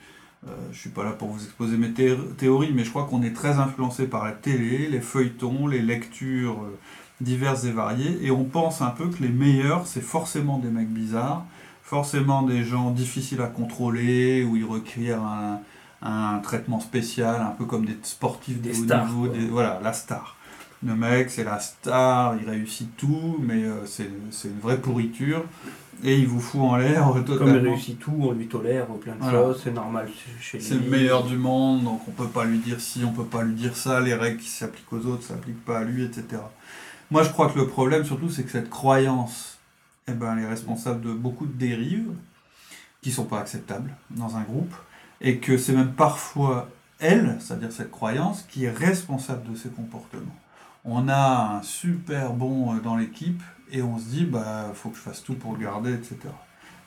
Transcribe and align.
euh, 0.48 0.50
je 0.72 0.78
suis 0.78 0.90
pas 0.90 1.04
là 1.04 1.10
pour 1.10 1.28
vous 1.28 1.44
exposer 1.44 1.76
mes 1.76 1.92
théories, 1.92 2.72
mais 2.72 2.84
je 2.84 2.90
crois 2.90 3.04
qu'on 3.04 3.22
est 3.22 3.34
très 3.34 3.58
influencé 3.58 4.06
par 4.06 4.24
la 4.24 4.32
télé, 4.32 4.88
les 4.88 5.02
feuilletons, 5.02 5.66
les 5.66 5.82
lectures 5.82 6.62
euh, 6.62 6.78
diverses 7.20 7.64
et 7.64 7.70
variées, 7.70 8.18
et 8.22 8.30
on 8.30 8.44
pense 8.44 8.80
un 8.80 8.90
peu 8.90 9.08
que 9.08 9.22
les 9.22 9.28
meilleurs, 9.28 9.86
c'est 9.86 10.00
forcément 10.00 10.58
des 10.58 10.70
mecs 10.70 10.90
bizarres, 10.90 11.44
forcément 11.82 12.42
des 12.42 12.64
gens 12.64 12.92
difficiles 12.92 13.42
à 13.42 13.46
contrôler, 13.46 14.42
où 14.42 14.56
ils 14.56 14.64
requièrent 14.64 15.22
un, 15.22 16.38
traitement 16.42 16.80
spécial, 16.80 17.42
un 17.42 17.50
peu 17.50 17.66
comme 17.66 17.84
des 17.84 17.98
sportifs 18.02 18.62
de 18.62 18.70
haut 18.70 19.04
niveau, 19.04 19.28
voilà, 19.50 19.80
la 19.82 19.92
star. 19.92 20.36
Le 20.84 20.94
mec, 20.94 21.30
c'est 21.30 21.44
la 21.44 21.58
star, 21.58 22.36
il 22.40 22.48
réussit 22.48 22.96
tout, 22.96 23.38
mais 23.40 23.64
euh, 23.64 23.86
c'est 23.86 24.04
une 24.04 24.60
vraie 24.60 24.78
pourriture. 24.78 25.44
Et 26.04 26.18
il 26.18 26.26
vous 26.26 26.40
fout 26.40 26.60
en 26.60 26.76
l'air 26.76 27.10
totalement. 27.24 27.38
Comme 27.38 27.56
il 27.56 27.68
réussit 27.68 27.98
tout, 27.98 28.14
on 28.20 28.32
lui 28.32 28.46
tolère 28.46 28.86
plein 28.86 29.14
de 29.14 29.30
choses, 29.30 29.62
c'est 29.64 29.72
normal 29.72 30.08
chez 30.40 30.58
lui. 30.58 30.64
C'est 30.64 30.74
le 30.74 30.90
meilleur 30.90 31.24
du 31.24 31.36
monde, 31.36 31.84
donc 31.84 32.02
on 32.06 32.10
peut 32.10 32.28
pas 32.28 32.44
lui 32.44 32.58
dire 32.58 32.80
ci, 32.80 33.02
on 33.04 33.12
peut 33.12 33.24
pas 33.24 33.42
lui 33.42 33.54
dire 33.54 33.74
ça, 33.74 34.00
les 34.00 34.14
règles 34.14 34.38
qui 34.38 34.48
s'appliquent 34.48 34.92
aux 34.92 35.06
autres 35.06 35.22
s'appliquent 35.22 35.64
pas 35.64 35.78
à 35.78 35.84
lui, 35.84 36.04
etc. 36.04 36.42
Moi, 37.10 37.22
je 37.22 37.30
crois 37.30 37.48
que 37.48 37.58
le 37.58 37.66
problème, 37.66 38.04
surtout, 38.04 38.28
c'est 38.28 38.42
que 38.42 38.50
cette 38.50 38.68
croyance, 38.68 39.58
eh 40.06 40.12
ben, 40.12 40.36
elle 40.36 40.44
est 40.44 40.48
responsable 40.48 41.00
de 41.00 41.12
beaucoup 41.12 41.46
de 41.46 41.52
dérives 41.52 42.12
qui 43.00 43.10
sont 43.10 43.24
pas 43.24 43.40
acceptables 43.40 43.94
dans 44.10 44.36
un 44.36 44.42
groupe, 44.42 44.74
et 45.22 45.38
que 45.38 45.56
c'est 45.56 45.72
même 45.72 45.92
parfois 45.92 46.68
elle, 46.98 47.38
c'est-à-dire 47.40 47.72
cette 47.72 47.90
croyance, 47.90 48.44
qui 48.50 48.64
est 48.64 48.70
responsable 48.70 49.50
de 49.50 49.56
ces 49.56 49.70
comportements 49.70 50.36
on 50.86 51.08
a 51.08 51.58
un 51.58 51.62
super 51.62 52.32
bon 52.32 52.74
euh, 52.74 52.80
dans 52.80 52.96
l'équipe 52.96 53.42
et 53.70 53.82
on 53.82 53.98
se 53.98 54.04
dit 54.04 54.24
bah 54.24 54.70
faut 54.74 54.90
que 54.90 54.96
je 54.96 55.02
fasse 55.02 55.22
tout 55.22 55.34
pour 55.34 55.52
le 55.52 55.58
garder, 55.58 55.92
etc. 55.92 56.16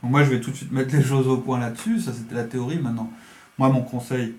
Donc 0.01 0.11
moi 0.11 0.23
je 0.23 0.29
vais 0.29 0.39
tout 0.39 0.51
de 0.51 0.55
suite 0.55 0.71
mettre 0.71 0.95
les 0.95 1.03
choses 1.03 1.27
au 1.27 1.37
point 1.37 1.59
là-dessus, 1.59 1.99
ça 1.99 2.13
c'était 2.13 2.35
la 2.35 2.45
théorie 2.45 2.79
maintenant. 2.79 3.11
Moi 3.57 3.69
mon 3.69 3.81
conseil 3.81 4.35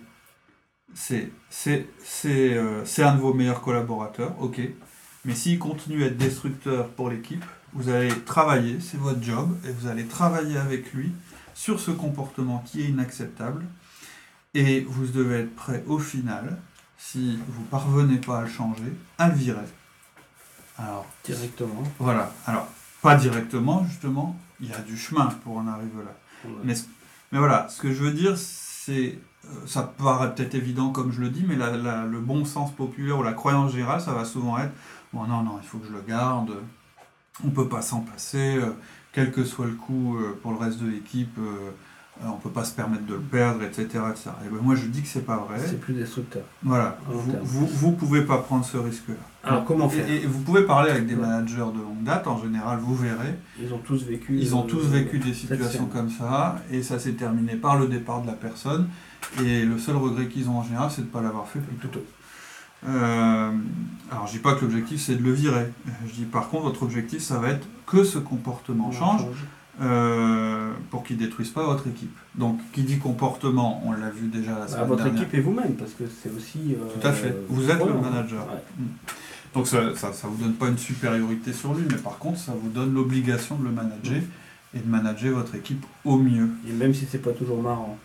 c'est 0.94 1.31
c'est 1.50 1.87
euh, 2.26 2.84
un 2.99 3.15
de 3.15 3.20
vos 3.20 3.34
meilleurs 3.34 3.60
collaborateurs, 3.60 4.34
ok, 4.41 4.60
mais 5.25 5.34
s'il 5.34 5.59
continue 5.59 6.03
à 6.03 6.06
être 6.06 6.16
destructeur 6.16 6.88
pour 6.88 7.10
l'équipe, 7.10 7.44
vous 7.72 7.88
allez 7.91 8.09
travailler, 8.09 8.81
c'est 8.81 8.99
votre 8.99 9.22
job, 9.22 9.56
et 9.69 9.70
vous 9.70 9.87
allez 9.87 10.06
travailler 10.06 10.56
avec 10.56 10.93
lui 10.93 11.12
sur 11.54 11.78
ce 11.78 11.91
comportement 11.91 12.65
qui 12.66 12.82
est 12.82 12.88
inacceptable, 12.88 13.65
et 14.54 14.81
vous 14.81 15.06
devez 15.06 15.41
être 15.41 15.54
prêt 15.54 15.84
au 15.87 15.99
final 15.99 16.59
si 17.00 17.38
vous 17.49 17.62
parvenez 17.65 18.19
pas 18.19 18.38
à 18.38 18.43
le 18.43 18.49
changer, 18.49 18.93
à 19.19 19.28
le 19.28 19.34
virer. 19.34 19.66
Alors, 20.78 21.06
directement. 21.25 21.83
Voilà. 21.99 22.33
Alors, 22.47 22.69
pas 23.03 23.16
directement, 23.16 23.84
justement, 23.84 24.38
il 24.61 24.69
y 24.69 24.72
a 24.72 24.78
du 24.81 24.97
chemin 24.97 25.27
pour 25.43 25.56
en 25.56 25.66
arriver 25.66 26.05
là. 26.05 26.50
Mais, 26.62 26.75
mais 27.33 27.38
voilà, 27.38 27.69
ce 27.69 27.81
que 27.81 27.93
je 27.93 28.05
veux 28.05 28.12
dire, 28.12 28.37
c'est. 28.37 29.19
Euh, 29.47 29.66
ça 29.66 29.83
paraît 29.83 30.34
peut-être 30.34 30.55
évident 30.55 30.91
comme 30.91 31.12
je 31.12 31.21
le 31.22 31.31
dis, 31.31 31.44
mais 31.49 31.56
le 31.56 32.21
bon 32.21 32.44
sens 32.44 32.71
populaire 32.72 33.19
ou 33.19 33.22
la 33.22 33.32
croyance 33.32 33.72
générale, 33.72 34.03
ça 34.03 34.12
va 34.12 34.27
souvent 34.27 34.59
être 34.59 34.72
bon, 35.12 35.27
non, 35.27 35.43
non, 35.43 35.59
il 35.62 35.67
faut 35.67 35.78
que 35.78 35.87
je 35.87 35.93
le 35.93 36.03
garde, 36.03 36.53
on 37.44 37.50
peut 37.50 37.69
pas 37.69 37.82
s'en 37.82 38.00
passer, 38.00 38.56
euh, 38.56 38.71
quel 39.12 39.32
que 39.32 39.44
soit 39.44 39.67
le 39.67 39.75
coût 39.75 40.17
euh, 40.17 40.38
pour 40.43 40.53
le 40.53 40.59
reste 40.59 40.78
de 40.78 40.88
l'équipe 40.88 41.37
euh, 41.38 41.71
on 42.25 42.36
ne 42.36 42.41
peut 42.41 42.50
pas 42.50 42.64
se 42.64 42.75
permettre 42.75 43.06
de 43.06 43.14
le 43.14 43.20
perdre, 43.20 43.62
etc. 43.62 43.86
Et 44.44 44.48
ben 44.48 44.58
moi 44.60 44.75
je 44.75 44.86
dis 44.86 45.03
que 45.03 45.08
c'est 45.08 45.25
pas 45.25 45.36
vrai. 45.36 45.58
C'est 45.64 45.81
plus 45.81 45.94
destructeur. 45.94 46.42
Voilà, 46.62 46.98
vous 47.08 47.91
ne 47.91 47.97
pouvez 47.97 48.22
pas 48.22 48.38
prendre 48.38 48.64
ce 48.64 48.76
risque-là. 48.76 49.14
Alors 49.42 49.64
comment 49.64 49.88
faire 49.88 50.08
et, 50.08 50.26
vous 50.26 50.41
pouvez 50.41 50.62
parler 50.62 50.91
avec 50.91 51.06
des 51.06 51.14
managers 51.14 51.56
de 51.56 51.81
longue 51.81 52.03
date, 52.03 52.26
en 52.26 52.41
général 52.42 52.78
vous 52.81 52.94
verrez. 52.94 53.34
Ils 53.58 53.72
ont 53.72 53.78
tous 53.78 54.04
vécu. 54.04 54.36
Ils 54.38 54.54
ont 54.54 54.62
tous 54.62 54.86
vécu 54.86 55.19
des 55.19 55.32
situations 55.32 55.86
comme 55.86 56.10
ça, 56.10 56.56
et 56.70 56.82
ça 56.82 56.98
s'est 56.98 57.12
terminé 57.12 57.54
par 57.54 57.78
le 57.78 57.86
départ 57.86 58.22
de 58.22 58.26
la 58.26 58.34
personne. 58.34 58.88
Et 59.42 59.64
le 59.64 59.78
seul 59.78 59.97
regret 59.97 60.26
qu'ils 60.28 60.48
ont 60.48 60.58
en 60.58 60.64
général, 60.64 60.91
c'est 60.91 61.02
de 61.02 61.06
ne 61.06 61.12
pas 61.12 61.22
l'avoir 61.22 61.48
fait 61.48 61.60
plus 61.60 61.88
tôt. 61.88 62.04
Euh, 62.88 63.50
alors 64.10 64.26
je 64.26 64.32
dis 64.32 64.38
pas 64.38 64.54
que 64.54 64.62
l'objectif 64.62 65.00
c'est 65.00 65.16
de 65.16 65.22
le 65.22 65.32
virer. 65.32 65.70
Je 66.06 66.12
dis 66.12 66.25
par 66.25 66.48
contre 66.48 66.64
votre 66.64 66.82
objectif 66.82 67.22
ça 67.22 67.38
va 67.38 67.50
être 67.50 67.66
que 67.87 68.04
ce 68.04 68.19
comportement 68.19 68.91
change. 68.92 69.22
Euh, 69.80 70.72
pour 70.91 71.04
qu'ils 71.04 71.16
ne 71.16 71.22
détruisent 71.22 71.50
pas 71.50 71.64
votre 71.64 71.86
équipe. 71.86 72.14
Donc, 72.34 72.58
qui 72.72 72.82
dit 72.82 72.98
comportement, 72.98 73.82
on 73.86 73.92
l'a 73.92 74.10
vu 74.10 74.28
déjà 74.28 74.52
la 74.52 74.58
bah, 74.60 74.68
semaine 74.68 74.86
votre 74.88 75.04
dernière. 75.04 75.22
équipe 75.22 75.34
et 75.34 75.41
vous-même, 75.41 75.72
parce 75.74 75.92
que 75.92 76.04
c'est 76.06 76.30
aussi. 76.36 76.74
Euh, 76.74 77.00
Tout 77.00 77.06
à 77.06 77.12
fait. 77.12 77.34
Vous 77.48 77.70
êtes 77.70 77.78
le 77.78 77.94
manager. 77.94 78.46
Mm. 78.78 78.84
Donc, 79.54 79.66
ça 79.66 79.80
ne 79.80 80.30
vous 80.30 80.42
donne 80.42 80.54
pas 80.54 80.69
une 80.69 80.76
supériorité 80.76 81.54
sur 81.54 81.72
lui, 81.72 81.84
mais 81.88 81.96
par 81.96 82.19
contre, 82.19 82.38
ça 82.38 82.52
vous 82.60 82.69
donne 82.69 82.92
l'obligation 82.92 83.56
de 83.56 83.64
le 83.64 83.70
manager 83.70 84.20
mm. 84.20 84.76
et 84.76 84.80
de 84.80 84.88
manager 84.88 85.34
votre 85.34 85.54
équipe 85.54 85.84
au 86.04 86.19
mieux. 86.19 86.50
Et 86.69 86.72
même 86.72 86.92
si 86.92 87.06
c'est 87.10 87.22
pas 87.22 87.32
toujours 87.32 87.62
marrant. 87.62 87.98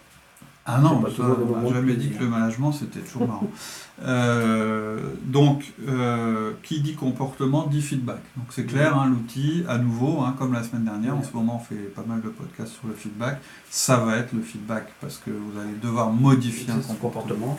Ah 0.68 0.80
non, 0.80 1.04
on 1.20 1.62
n'a 1.62 1.74
jamais 1.74 1.94
dit 1.94 2.10
que 2.10 2.24
le 2.24 2.28
management 2.28 2.72
c'était 2.72 3.02
toujours 3.02 3.28
marrant. 3.28 3.50
Euh, 4.04 5.14
donc, 5.24 5.72
euh, 5.88 6.52
qui 6.62 6.82
dit 6.82 6.96
comportement 6.96 7.66
dit 7.66 7.82
feedback. 7.82 8.20
Donc 8.36 8.48
c'est 8.50 8.66
clair, 8.66 9.00
hein, 9.00 9.08
l'outil, 9.08 9.64
à 9.70 9.78
nouveau, 9.78 10.20
hein, 10.20 10.36
comme 10.38 10.52
la 10.52 10.64
semaine 10.64 10.84
dernière, 10.84 11.16
en 11.16 11.24
ce 11.24 11.32
moment 11.32 11.62
on 11.62 11.64
fait 11.64 11.90
pas 11.96 12.04
mal 12.06 12.20
de 12.20 12.28
podcasts 12.28 12.74
sur 12.74 12.90
le 12.90 12.94
feedback, 12.94 13.40
ça 13.70 13.96
va 13.96 14.18
être 14.18 14.34
le 14.34 14.42
feedback 14.42 14.92
parce 15.00 15.18
que 15.18 15.30
vous 15.30 15.58
allez 15.58 15.76
devoir 15.82 16.12
modifier 16.12 16.74
un 16.74 16.80
comportement. 16.80 17.58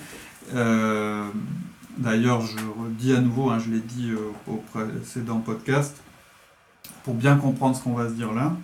Euh, 0.54 1.24
d'ailleurs, 1.96 2.42
je 2.42 2.58
redis 2.82 3.14
à 3.14 3.22
nouveau, 3.22 3.48
hein, 3.48 3.58
je 3.58 3.70
l'ai 3.70 3.80
dit 3.80 4.12
au 4.46 4.62
précédent 4.74 5.38
podcast, 5.38 5.96
pour 7.02 7.14
bien 7.14 7.36
comprendre 7.36 7.74
ce 7.76 7.82
qu'on 7.82 7.94
va 7.94 8.10
se 8.10 8.14
dire 8.14 8.34
là, 8.34 8.54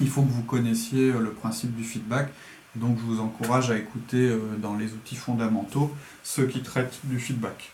il 0.00 0.08
faut 0.08 0.22
que 0.22 0.32
vous 0.32 0.42
connaissiez 0.42 1.12
le 1.12 1.30
principe 1.30 1.76
du 1.76 1.84
feedback 1.84 2.32
donc 2.76 2.98
je 2.98 3.02
vous 3.04 3.20
encourage 3.20 3.70
à 3.70 3.76
écouter 3.76 4.28
euh, 4.28 4.56
dans 4.58 4.76
les 4.76 4.92
outils 4.92 5.16
fondamentaux 5.16 5.94
ceux 6.22 6.46
qui 6.46 6.62
traitent 6.62 7.00
du 7.04 7.18
feedback. 7.18 7.72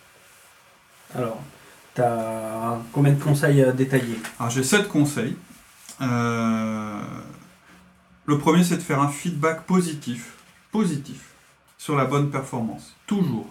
Alors, 1.14 1.40
tu 1.94 2.00
as 2.00 2.78
combien 2.92 3.12
de 3.12 3.22
conseils 3.22 3.62
à 3.62 3.72
détailler 3.72 4.18
Alors 4.38 4.50
j'ai 4.50 4.62
7 4.62 4.88
conseils. 4.88 5.36
Euh, 6.00 7.00
le 8.26 8.38
premier 8.38 8.64
c'est 8.64 8.76
de 8.76 8.82
faire 8.82 9.00
un 9.00 9.08
feedback 9.08 9.62
positif, 9.64 10.34
positif, 10.70 11.30
sur 11.76 11.96
la 11.96 12.04
bonne 12.04 12.30
performance. 12.30 12.94
Toujours. 13.06 13.46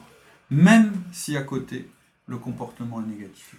Même 0.50 0.94
si 1.12 1.38
à 1.38 1.44
côté, 1.44 1.88
le 2.28 2.38
comportement 2.38 3.02
est 3.02 3.06
négatif. 3.06 3.56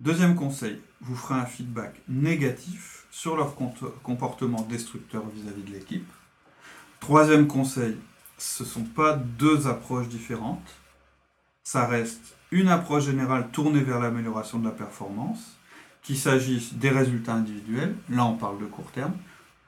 Deuxième 0.00 0.34
conseil, 0.34 0.80
vous 1.02 1.14
ferez 1.14 1.34
un 1.34 1.44
feedback 1.44 2.00
négatif 2.08 3.06
sur 3.10 3.36
leur 3.36 3.54
comportement 4.02 4.62
destructeur 4.62 5.22
vis-à-vis 5.28 5.62
de 5.62 5.72
l'équipe. 5.72 6.08
Troisième 7.00 7.46
conseil, 7.46 7.96
ce 8.36 8.62
ne 8.62 8.68
sont 8.68 8.84
pas 8.84 9.16
deux 9.16 9.66
approches 9.66 10.08
différentes. 10.08 10.74
Ça 11.64 11.86
reste 11.86 12.36
une 12.50 12.68
approche 12.68 13.06
générale 13.06 13.48
tournée 13.52 13.80
vers 13.80 14.00
l'amélioration 14.00 14.58
de 14.58 14.66
la 14.66 14.70
performance, 14.70 15.56
qu'il 16.02 16.18
s'agisse 16.18 16.74
des 16.74 16.90
résultats 16.90 17.34
individuels, 17.34 17.96
là 18.10 18.26
on 18.26 18.36
parle 18.36 18.60
de 18.60 18.66
court 18.66 18.90
terme, 18.92 19.14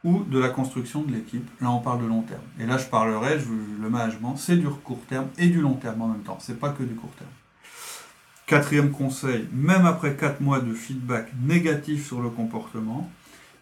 ou 0.05 0.25
de 0.25 0.39
la 0.39 0.51
construction 0.51 1.03
de 1.03 1.13
l'équipe, 1.13 1.49
là 1.61 1.71
on 1.71 1.81
parle 1.81 2.03
de 2.03 2.07
long 2.07 2.23
terme. 2.23 2.43
Et 2.61 2.67
là 2.67 2.77
je 2.77 2.87
parlerai, 2.87 3.39
le 3.39 3.89
management, 3.89 4.37
c'est 4.37 4.57
du 4.57 4.69
court 4.69 5.05
terme 5.09 5.29
et 5.39 5.49
du 5.49 5.61
long 5.61 5.75
terme 5.75 6.03
en 6.03 6.09
même 6.09 6.23
temps, 6.23 6.39
c'est 6.41 6.61
pas 6.61 6.71
que 6.71 6.83
du 6.83 6.95
court 6.95 7.13
terme. 7.17 7.31
Quatrième 8.47 8.91
conseil, 8.91 9.49
même 9.53 9.87
après 9.87 10.17
4 10.17 10.41
mois 10.41 10.61
de 10.61 10.75
feedback 10.75 11.29
négatif 11.41 12.07
sur 12.07 12.21
le 12.21 12.29
comportement, 12.29 13.11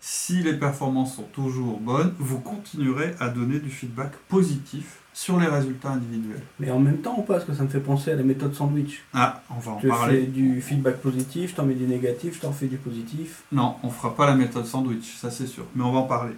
si 0.00 0.42
les 0.42 0.54
performances 0.54 1.16
sont 1.16 1.24
toujours 1.24 1.78
bonnes, 1.78 2.14
vous 2.18 2.40
continuerez 2.40 3.14
à 3.20 3.28
donner 3.28 3.58
du 3.58 3.68
feedback 3.68 4.12
positif 4.28 4.98
sur 5.12 5.38
les 5.38 5.46
résultats 5.46 5.90
individuels. 5.90 6.40
Mais 6.58 6.70
en 6.70 6.78
même 6.78 7.02
temps 7.02 7.18
ou 7.18 7.22
pas 7.22 7.34
Parce 7.34 7.44
que 7.44 7.54
ça 7.54 7.64
me 7.64 7.68
fait 7.68 7.80
penser 7.80 8.12
à 8.12 8.16
la 8.16 8.22
méthode 8.22 8.54
sandwich. 8.54 9.02
Ah, 9.12 9.42
on 9.50 9.58
va 9.58 9.72
en 9.72 9.76
tu 9.76 9.88
parler. 9.88 10.20
fais 10.20 10.26
du 10.26 10.62
feedback 10.62 11.02
positif, 11.02 11.50
je 11.50 11.56
t'en 11.56 11.66
mets 11.66 11.74
du 11.74 11.86
négatif, 11.86 12.36
je 12.36 12.40
t'en 12.40 12.52
fais 12.52 12.66
du 12.66 12.78
positif. 12.78 13.42
Non, 13.52 13.76
on 13.82 13.90
fera 13.90 14.16
pas 14.16 14.26
la 14.26 14.36
méthode 14.36 14.64
sandwich, 14.64 15.16
ça 15.16 15.30
c'est 15.30 15.46
sûr. 15.46 15.66
Mais 15.74 15.84
on 15.84 15.92
va 15.92 15.98
en 15.98 16.04
parler. 16.04 16.34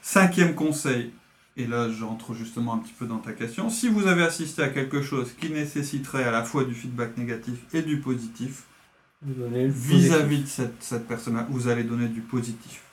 Cinquième 0.00 0.54
conseil, 0.54 1.10
et 1.56 1.66
là 1.66 1.88
j'entre 1.90 2.34
justement 2.34 2.74
un 2.74 2.78
petit 2.78 2.92
peu 2.96 3.06
dans 3.06 3.18
ta 3.18 3.32
question. 3.32 3.70
Si 3.70 3.88
vous 3.88 4.06
avez 4.06 4.22
assisté 4.22 4.62
à 4.62 4.68
quelque 4.68 5.02
chose 5.02 5.32
qui 5.40 5.50
nécessiterait 5.50 6.24
à 6.24 6.30
la 6.30 6.44
fois 6.44 6.64
du 6.64 6.74
feedback 6.74 7.16
négatif 7.16 7.58
et 7.72 7.82
du 7.82 7.98
positif, 7.98 8.64
vis-à-vis 9.26 10.42
de 10.42 10.46
cette, 10.46 10.82
cette 10.82 11.08
personne-là, 11.08 11.46
vous 11.48 11.68
allez 11.68 11.84
donner 11.84 12.08
du 12.08 12.20
positif. 12.20 12.83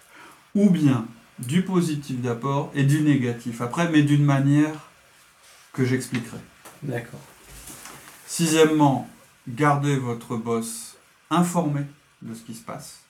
Ou 0.55 0.69
bien 0.69 1.05
du 1.39 1.63
positif 1.63 2.21
d'apport 2.21 2.71
et 2.73 2.83
du 2.83 3.01
négatif 3.01 3.61
après, 3.61 3.89
mais 3.89 4.03
d'une 4.03 4.23
manière 4.23 4.89
que 5.73 5.85
j'expliquerai. 5.85 6.37
D'accord. 6.83 7.19
Sixièmement, 8.27 9.09
gardez 9.47 9.95
votre 9.97 10.35
boss 10.37 10.97
informé 11.29 11.81
de 12.21 12.33
ce 12.33 12.43
qui 12.43 12.53
se 12.53 12.63
passe. 12.63 13.03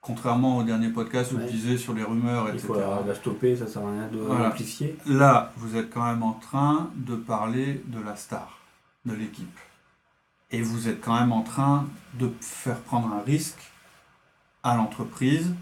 Contrairement 0.00 0.58
au 0.58 0.62
dernier 0.62 0.88
podcast 0.88 1.32
où 1.32 1.40
je 1.40 1.46
disais 1.46 1.76
sur 1.76 1.92
les 1.92 2.04
rumeurs, 2.04 2.48
etc. 2.48 2.62
Il 2.62 2.66
faut 2.66 2.74
la, 2.74 3.14
stopper, 3.14 3.56
ça 3.56 3.66
sert 3.66 3.82
à 3.82 3.90
rien 3.90 4.08
de 4.08 4.18
l'amplifier. 4.18 4.96
Là, 5.06 5.52
vous 5.56 5.76
êtes 5.76 5.90
quand 5.90 6.04
même 6.04 6.22
en 6.22 6.34
train 6.34 6.90
de 6.94 7.16
parler 7.16 7.82
de 7.86 8.00
la 8.00 8.14
star, 8.14 8.60
de 9.04 9.14
l'équipe. 9.14 9.58
Et 10.52 10.62
vous 10.62 10.88
êtes 10.88 11.00
quand 11.00 11.18
même 11.18 11.32
en 11.32 11.42
train 11.42 11.88
de 12.14 12.30
faire 12.40 12.78
prendre 12.78 13.12
un 13.12 13.20
risque 13.20 13.72
à 14.62 14.76
l'entreprise 14.76 15.52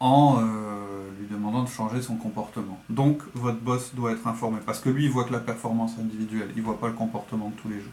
en 0.00 0.38
euh, 0.38 1.10
lui 1.18 1.26
demandant 1.28 1.62
de 1.62 1.68
changer 1.68 2.02
son 2.02 2.16
comportement. 2.16 2.80
Donc 2.88 3.22
votre 3.34 3.58
boss 3.58 3.94
doit 3.94 4.12
être 4.12 4.26
informé 4.26 4.58
parce 4.64 4.80
que 4.80 4.88
lui 4.88 5.04
il 5.04 5.10
voit 5.10 5.24
que 5.24 5.32
la 5.32 5.40
performance 5.40 5.92
individuelle, 5.98 6.50
il 6.56 6.62
voit 6.62 6.80
pas 6.80 6.88
le 6.88 6.94
comportement 6.94 7.50
de 7.50 7.60
tous 7.60 7.68
les 7.68 7.80
jours. 7.80 7.92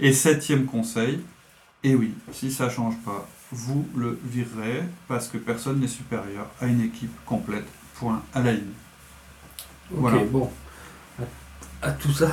Et 0.00 0.12
septième 0.12 0.64
conseil, 0.64 1.20
et 1.84 1.94
oui, 1.94 2.14
si 2.32 2.50
ça 2.50 2.70
change 2.70 2.96
pas, 3.04 3.28
vous 3.52 3.86
le 3.94 4.18
virerez 4.24 4.82
parce 5.06 5.28
que 5.28 5.38
personne 5.38 5.80
n'est 5.80 5.88
supérieur 5.88 6.46
à 6.60 6.66
une 6.66 6.80
équipe 6.80 7.14
complète. 7.24 7.66
Point 7.94 8.22
à 8.32 8.40
la 8.40 8.52
ligne. 8.52 8.64
Ok, 9.96 10.30
bon. 10.30 10.50
À, 11.82 11.88
à 11.88 11.92
tout 11.92 12.12
ça, 12.12 12.30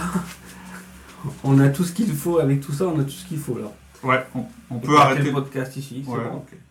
on 1.44 1.60
a 1.60 1.70
tout 1.70 1.84
ce 1.84 1.92
qu'il 1.92 2.14
faut. 2.14 2.38
Avec 2.38 2.62
tout 2.62 2.72
ça, 2.74 2.86
on 2.86 3.00
a 3.00 3.04
tout 3.04 3.10
ce 3.10 3.26
qu'il 3.26 3.40
faut 3.40 3.58
là. 3.58 3.72
Ouais, 4.04 4.26
on, 4.70 4.80
peut 4.80 4.98
arrêter 4.98 5.24
le 5.24 5.32
podcast 5.32 5.76
ici. 5.78 6.04
Ouais, 6.08 6.20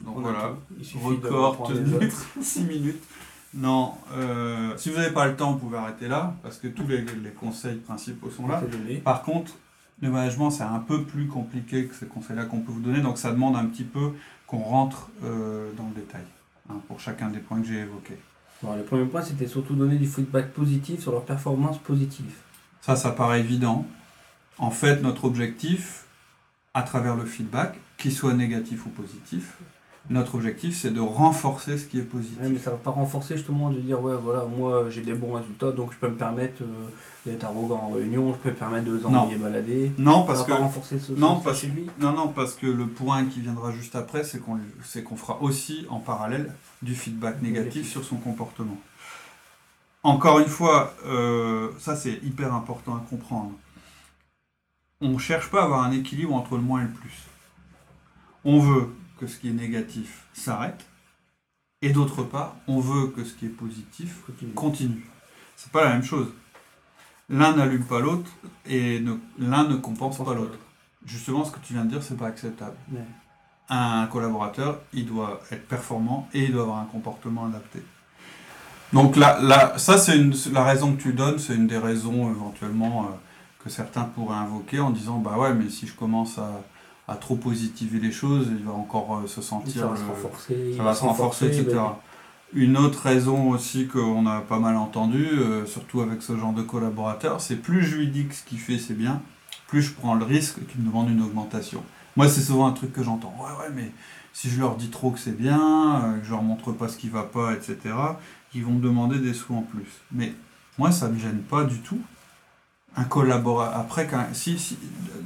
Donc 0.01 0.19
voilà, 0.19 0.57
record 1.03 1.69
tenu 1.69 2.11
6 2.41 2.61
minutes. 2.63 3.03
Non, 3.55 3.95
euh, 4.13 4.73
si 4.77 4.91
vous 4.91 4.97
n'avez 4.97 5.13
pas 5.13 5.27
le 5.27 5.37
temps, 5.37 5.53
vous 5.53 5.59
pouvez 5.59 5.79
arrêter 5.79 6.09
là, 6.09 6.35
parce 6.43 6.59
que 6.59 6.67
tous 6.67 6.87
les, 6.89 7.05
conseils 7.31 7.77
principaux 7.77 8.31
sont 8.31 8.49
là. 8.49 8.61
Par 9.05 9.23
contre, 9.23 9.53
le 10.03 10.11
management, 10.11 10.51
c'est 10.51 10.65
un 10.65 10.81
peu 10.81 11.05
plus 11.05 11.29
compliqué 11.29 11.87
que 11.87 11.95
ces 11.95 12.07
conseils-là 12.07 12.47
qu'on 12.47 12.61
peut 12.61 12.73
vous 12.73 12.81
donner, 12.81 13.01
donc 13.01 13.17
ça 13.17 13.31
demande 13.31 13.55
un 13.55 13.67
petit 13.67 13.85
peu 13.85 14.11
qu'on 14.49 14.59
rentre 14.59 15.09
euh, 15.23 15.71
dans 15.77 15.85
le 15.85 16.01
détail, 16.01 16.25
hein, 16.69 16.75
pour 16.89 16.99
chacun 16.99 17.29
des 17.29 17.39
points 17.39 17.61
que 17.61 17.69
j'ai 17.69 17.81
évoqués. 17.81 18.19
le 18.63 18.83
premier 18.83 19.05
point, 19.05 19.23
c'était 19.23 19.47
surtout 19.47 19.75
donner 19.75 19.97
du 19.97 20.07
feedback 20.07 20.51
positif 20.51 21.01
sur 21.01 21.13
leur 21.13 21.25
performance 21.25 21.79
positive. 21.79 22.35
Ça, 22.81 22.97
ça 22.97 23.13
paraît 23.13 23.41
évident. 23.41 23.87
En 24.59 24.71
fait, 24.71 25.01
notre 25.01 25.25
objectif, 25.25 26.04
à 26.75 26.83
travers 26.83 27.17
le 27.17 27.25
feedback, 27.25 27.79
qu'il 27.97 28.13
soit 28.13 28.35
négatif 28.35 28.87
ou 28.87 28.91
positif. 28.91 29.57
Notre 30.11 30.35
objectif, 30.35 30.77
c'est 30.79 30.91
de 30.91 31.01
renforcer 31.01 31.79
ce 31.79 31.87
qui 31.87 31.99
est 31.99 32.03
positif. 32.03 32.37
mais 32.43 32.59
ça 32.59 32.71
ne 32.71 32.77
va 32.77 32.83
pas 32.83 32.91
renforcer 32.91 33.37
justement 33.37 33.71
de 33.71 33.79
dire, 33.79 34.03
ouais, 34.03 34.15
voilà, 34.23 34.45
moi 34.45 34.91
j'ai 34.91 35.01
des 35.01 35.15
bons 35.15 35.33
résultats, 35.33 35.73
donc 35.73 35.93
je 35.93 35.97
peux 35.97 36.09
me 36.09 36.17
permettre 36.17 36.63
euh, 36.63 36.67
d'être 37.25 37.45
arrogant 37.45 37.77
en 37.77 37.95
réunion, 37.95 38.35
je 38.35 38.39
peux 38.39 38.51
me 38.51 38.55
permettre 38.55 38.85
de 38.85 38.99
les 38.99 39.07
envoyer 39.07 39.37
balader. 39.37 39.93
Non, 39.97 40.25
parce 40.25 40.41
ça 40.41 40.45
que. 40.45 40.51
Pas 40.51 40.59
renforcer 40.59 40.99
ce, 40.99 41.13
non, 41.13 41.41
parce, 41.41 41.63
lui. 41.63 41.89
non, 42.01 42.13
non, 42.13 42.29
parce 42.29 42.53
que 42.55 42.67
le 42.67 42.87
point 42.87 43.25
qui 43.25 43.41
viendra 43.41 43.73
juste 43.73 43.97
après, 43.97 44.25
c'est 44.25 44.41
qu'on 44.41 44.59
qu'on 45.07 45.17
fera 45.17 45.41
aussi 45.41 45.87
en 45.89 46.01
parallèle 46.01 46.53
du 46.83 46.95
feedback 46.95 47.41
négatif 47.41 47.91
sur 47.91 48.05
son 48.05 48.17
comportement. 48.17 48.77
Encore 50.03 50.39
une 50.39 50.49
fois, 50.49 50.95
euh, 51.07 51.71
ça 51.79 51.97
c'est 51.97 52.21
hyper 52.23 52.53
important 52.53 52.95
à 52.95 53.03
comprendre 53.09 53.53
on 55.05 55.11
ne 55.11 55.19
cherche 55.19 55.51
pas 55.51 55.61
à 55.61 55.65
avoir 55.65 55.83
un 55.83 55.93
équilibre 55.93 56.35
entre 56.35 56.57
le 56.57 56.63
moins 56.63 56.81
et 56.81 56.85
le 56.85 56.91
plus. 56.91 57.13
On 58.43 58.59
veut 58.59 58.89
que 59.21 59.27
ce 59.27 59.37
qui 59.37 59.51
est 59.51 59.53
négatif 59.53 60.25
s'arrête, 60.33 60.87
et 61.83 61.91
d'autre 61.91 62.23
part, 62.23 62.57
on 62.67 62.81
veut 62.81 63.09
que 63.09 63.23
ce 63.23 63.35
qui 63.35 63.45
est 63.45 63.51
positif 63.51 64.23
continue. 64.55 65.05
C'est 65.57 65.71
pas 65.71 65.85
la 65.85 65.91
même 65.91 66.03
chose. 66.03 66.29
L'un 67.29 67.55
n'allume 67.55 67.85
pas 67.85 68.01
l'autre, 68.01 68.31
et 68.65 69.05
l'un 69.39 69.65
ne 69.65 69.77
compense 69.77 70.17
pas 70.25 70.35
l'autre. 70.35 70.59
Justement, 71.05 71.45
ce 71.45 71.53
que 71.53 71.59
tu 71.59 71.75
viens 71.75 71.85
de 71.85 71.91
dire, 71.91 72.03
c'est 72.03 72.17
pas 72.17 72.29
acceptable. 72.29 72.77
Un 73.69 74.07
collaborateur, 74.07 74.81
il 74.95 75.05
doit 75.05 75.41
être 75.51 75.69
performant 75.69 76.29
et 76.33 76.45
il 76.45 76.53
doit 76.53 76.63
avoir 76.63 76.79
un 76.79 76.87
comportement 76.87 77.45
adapté. 77.45 77.83
Donc 78.95 79.17
là, 79.17 79.39
là 79.41 79.77
ça 79.77 79.99
c'est 79.99 80.19
la 80.53 80.63
raison 80.63 80.95
que 80.95 81.03
tu 81.03 81.13
donnes, 81.15 81.39
c'est 81.39 81.55
une 81.55 81.67
des 81.67 81.79
raisons 81.79 82.31
éventuellement. 82.31 83.05
Euh, 83.05 83.15
que 83.65 83.71
certains 83.71 84.05
pourraient 84.05 84.37
invoquer 84.37 84.79
en 84.79 84.91
disant 84.91 85.19
bah 85.19 85.37
ouais 85.39 85.55
mais 85.55 85.71
si 85.71 85.87
je 85.87 85.95
commence 85.95 86.39
à, 86.39 86.63
à 87.09 87.17
trop 87.17 87.37
positiver 87.37 87.99
les 87.99 88.13
choses, 88.13 88.49
il 88.51 88.65
va 88.65 88.73
encore 88.73 89.17
euh, 89.17 89.27
se 89.27 89.41
sentir 89.41 89.81
ça 89.81 89.87
va 89.89 89.97
se 89.97 90.05
renforcer, 90.05 90.75
ça 90.77 90.83
va 90.83 90.95
se 90.95 91.03
renforcer, 91.03 91.47
etc. 91.47 91.81
Une 92.53 92.77
autre 92.77 93.01
raison 93.01 93.51
aussi 93.51 93.89
qu'on 93.89 94.27
a 94.27 94.41
pas 94.41 94.61
mal 94.61 94.77
entendu, 94.77 95.27
euh, 95.27 95.67
surtout 95.67 96.03
avec 96.03 96.23
ce 96.23 96.37
genre 96.37 96.53
de 96.53 96.63
collaborateurs, 96.63 97.41
c'est 97.41 97.57
plus 97.57 97.83
je 97.83 97.97
lui 97.97 98.09
dis 98.09 98.27
que 98.27 98.35
ce 98.35 98.45
qu'il 98.45 98.59
fait 98.59 98.79
c'est 98.79 98.95
bien, 98.95 99.23
plus 99.67 99.83
je 99.83 99.93
prends 99.93 100.15
le 100.15 100.25
risque 100.25 100.65
qu'il 100.67 100.83
me 100.83 100.87
demande 100.87 101.11
une 101.11 101.23
augmentation. 101.23 101.83
Moi 102.17 102.29
c'est 102.29 102.43
souvent 102.43 102.67
un 102.67 102.73
truc 102.73 102.93
que 102.93 103.03
j'entends, 103.03 103.35
ouais 103.41 103.65
ouais 103.65 103.73
mais 103.75 103.91
si 104.35 104.51
je 104.51 104.61
leur 104.61 104.77
dis 104.77 104.91
trop 104.91 105.11
que 105.11 105.19
c'est 105.19 105.37
bien, 105.37 106.03
euh, 106.05 106.19
que 106.19 106.27
je 106.27 106.31
leur 106.31 106.43
montre 106.43 106.73
pas 106.73 106.89
ce 106.89 106.99
qui 106.99 107.09
va 107.09 107.23
pas, 107.23 107.55
etc., 107.55 107.79
ils 108.55 108.65
vont 108.65 108.73
me 108.73 108.83
demander 108.83 109.19
des 109.19 109.33
sous 109.33 109.55
en 109.55 109.63
plus. 109.63 110.03
Mais 110.13 110.35
moi 110.77 110.93
ça 110.93 111.09
me 111.09 111.19
gêne 111.19 111.41
pas 111.41 111.65
du 111.65 111.79
tout 111.79 112.01
un 112.97 113.05
collaborateur, 113.05 113.79
après, 113.79 114.09
si, 114.33 114.79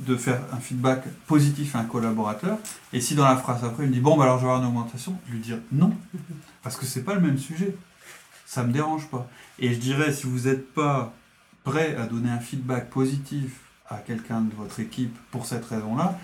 de 0.07 0.17
faire 0.17 0.41
un 0.53 0.59
feedback 0.59 1.05
positif 1.27 1.77
à 1.77 1.81
un 1.81 1.85
collaborateur, 1.85 2.59
et 2.93 3.01
si 3.01 3.15
dans 3.15 3.25
la 3.25 3.37
phrase 3.37 3.65
après 3.65 3.85
il 3.85 3.91
me 3.91 3.95
dit 3.95 4.01
bon, 4.01 4.17
bah 4.17 4.25
alors 4.25 4.39
je 4.39 4.45
vais 4.45 4.51
avoir 4.51 4.63
une 4.63 4.69
augmentation, 4.69 5.17
lui 5.29 5.39
dire 5.39 5.59
non, 5.73 5.95
parce 6.63 6.77
que 6.77 6.87
c'est 6.87 7.03
pas 7.03 7.15
le 7.15 7.21
même 7.21 7.39
sujet. 7.39 7.77
Ça 8.47 8.65
me 8.65 8.73
dérange 8.73 9.09
pas. 9.09 9.29
Et 9.59 9.75
je 9.75 9.79
dirais, 9.79 10.11
si 10.11 10.27
vous 10.27 10.49
n'êtes 10.49 10.73
pas 10.73 11.13
prêt 11.65 11.97
à 11.97 12.07
donner 12.07 12.31
un 12.31 12.41
feedback 12.41 12.89
positif 12.89 13.61
à 13.91 13.97
quelqu'un 13.99 14.41
de 14.41 14.55
votre 14.55 14.81
équipe 14.81 15.15
pour 15.31 15.45
cette 15.45 15.67
raison-là, 15.67 16.19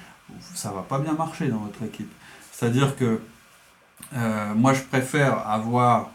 ça 0.55 0.71
va 0.71 0.81
pas 0.81 0.99
bien 0.99 1.13
marcher 1.13 1.49
dans 1.49 1.59
votre 1.59 1.83
équipe. 1.83 2.11
C'est-à-dire 2.51 2.97
que 2.97 3.21
euh, 4.15 4.55
moi, 4.55 4.73
je 4.73 4.83
préfère 4.83 5.47
avoir 5.47 6.11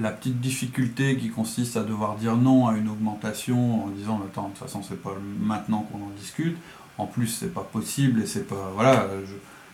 la 0.00 0.10
petite 0.10 0.40
difficulté 0.40 1.16
qui 1.16 1.30
consiste 1.30 1.76
à 1.76 1.82
devoir 1.82 2.16
dire 2.16 2.36
non 2.36 2.66
à 2.66 2.76
une 2.76 2.88
augmentation 2.88 3.84
en 3.84 3.88
disant 3.88 4.20
attends 4.24 4.44
de 4.44 4.48
toute 4.50 4.58
façon 4.58 4.82
c'est 4.86 5.00
pas 5.00 5.14
maintenant 5.40 5.86
qu'on 5.90 5.98
en 5.98 6.10
discute. 6.18 6.56
En 6.98 7.06
plus 7.06 7.26
c'est 7.26 7.52
pas 7.52 7.62
possible 7.62 8.22
et 8.22 8.26
c'est 8.26 8.46
pas 8.46 8.72
voilà 8.74 9.06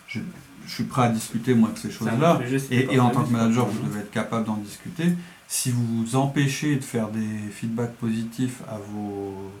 je, 0.07 0.19
suis 0.67 0.83
prêt 0.83 1.03
à 1.03 1.09
discuter 1.09 1.53
moi 1.53 1.69
de 1.73 1.79
ces 1.79 1.89
choses 1.89 2.09
là 2.19 2.39
et, 2.69 2.99
en 2.99 3.09
tant 3.09 3.23
que 3.23 3.31
manager 3.31 3.65
vous 3.65 3.87
devez 3.87 4.01
être 4.01 4.11
capable 4.11 4.45
d'en 4.45 4.57
discuter. 4.57 5.13
Si 5.47 5.71
vous 5.71 6.03
vous 6.03 6.15
empêchez 6.15 6.75
de 6.75 6.83
faire 6.83 7.07
des 7.07 7.49
feedbacks 7.51 7.95
positifs 7.95 8.61
à 8.69 8.77
vos 8.77 9.51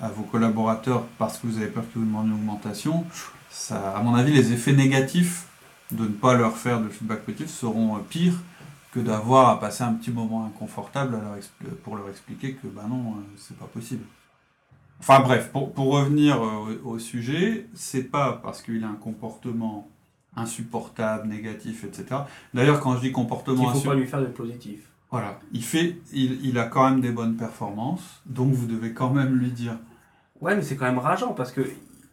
à 0.00 0.08
vos 0.08 0.22
collaborateurs 0.22 1.04
parce 1.18 1.38
que 1.38 1.46
vous 1.46 1.58
avez 1.58 1.66
peur 1.66 1.84
qu'ils 1.90 2.00
vous 2.02 2.06
demandent 2.06 2.28
une 2.28 2.34
augmentation 2.34 3.04
ça 3.50 3.96
à 3.96 4.02
mon 4.02 4.14
avis 4.14 4.32
les 4.32 4.52
effets 4.52 4.72
négatifs 4.72 5.46
de 5.90 6.02
ne 6.02 6.08
pas 6.08 6.34
leur 6.34 6.56
faire 6.56 6.80
de 6.80 6.88
feedback 6.88 7.20
positif 7.20 7.48
seront 7.48 7.98
pires 8.08 8.34
que 8.92 9.00
d'avoir 9.00 9.48
à 9.50 9.60
passer 9.60 9.84
un 9.84 9.94
petit 9.94 10.10
moment 10.10 10.44
inconfortable 10.46 11.18
pour 11.84 11.96
leur 11.96 12.08
expliquer 12.08 12.54
que 12.54 12.66
ben 12.68 12.88
non, 12.88 13.12
euh, 13.12 13.22
c'est 13.36 13.56
pas 13.58 13.66
possible. 13.66 14.04
Enfin 15.00 15.20
bref, 15.20 15.50
pour, 15.52 15.72
pour 15.72 15.92
revenir 15.92 16.42
euh, 16.42 16.80
au, 16.84 16.94
au 16.94 16.98
sujet, 16.98 17.66
c'est 17.74 18.04
pas 18.04 18.40
parce 18.42 18.62
qu'il 18.62 18.82
a 18.84 18.88
un 18.88 18.94
comportement 18.94 19.88
insupportable, 20.36 21.28
négatif, 21.28 21.84
etc. 21.84 22.22
D'ailleurs, 22.54 22.80
quand 22.80 22.96
je 22.96 23.00
dis 23.00 23.12
comportement 23.12 23.72
Il 23.74 23.80
faut 23.80 23.88
pas 23.88 23.94
lui 23.94 24.06
faire 24.06 24.20
de 24.20 24.26
positif. 24.26 24.80
voilà, 25.10 25.38
il 25.52 25.62
fait, 25.64 25.98
il, 26.12 26.44
il 26.44 26.58
a 26.58 26.64
quand 26.64 26.88
même 26.88 27.00
des 27.00 27.10
bonnes 27.10 27.36
performances, 27.36 28.22
donc 28.26 28.52
vous 28.52 28.66
devez 28.66 28.92
quand 28.92 29.10
même 29.10 29.34
lui 29.34 29.50
dire. 29.50 29.76
Ouais, 30.40 30.54
mais 30.54 30.62
c'est 30.62 30.76
quand 30.76 30.84
même 30.86 30.98
rageant 31.00 31.32
parce 31.34 31.50
que 31.52 31.62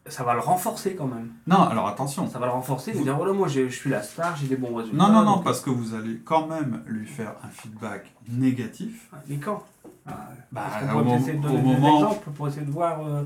ça 0.08 0.24
va 0.24 0.34
le 0.34 0.40
renforcer 0.40 0.96
quand 0.96 1.08
même. 1.08 1.30
Non, 1.48 1.64
alors 1.64 1.88
attention. 1.88 2.30
Ça 2.30 2.38
va 2.40 2.46
le 2.46 2.52
renforcer, 2.52 2.92
Vous- 2.92 3.04
dire 3.04 3.16
voilà, 3.18 3.34
moi 3.34 3.48
j'ai- 3.48 3.70
je 3.70 3.76
suis 3.76 3.90
la 3.90 4.04
star, 4.04 4.36
j'ai 4.36 4.48
des 4.48 4.56
bons 4.56 4.76
résultats. 4.76 4.98
Non, 4.98 5.12
non, 5.12 5.24
non, 5.24 5.36
donc- 5.36 5.44
parce 5.44 5.62
que 5.62 5.70
vous 5.70 5.94
allez 5.96 6.20
quand 6.24 6.48
même 6.48 6.82
lui 6.86 7.08
faire 7.08 7.34
un 7.44 7.48
feedback 7.50 8.14
négatif. 8.30 9.10
Mais 9.28 9.38
quand? 9.38 9.64
Ah, 10.08 10.30
Bah, 10.52 10.62
Est-ce 10.68 10.80
qu'on 10.80 10.86
au 10.86 10.92
pourrait 10.92 11.04
moment- 11.04 11.18
essayer 11.18 11.34
de 11.34 11.40
au 11.40 11.42
donner 11.50 11.58
des 11.62 11.64
moment- 11.80 11.96
exemples 12.00 12.30
pour 12.32 12.48
essayer 12.48 12.66
de 12.66 12.72
voir 12.72 13.00
euh, 13.06 13.24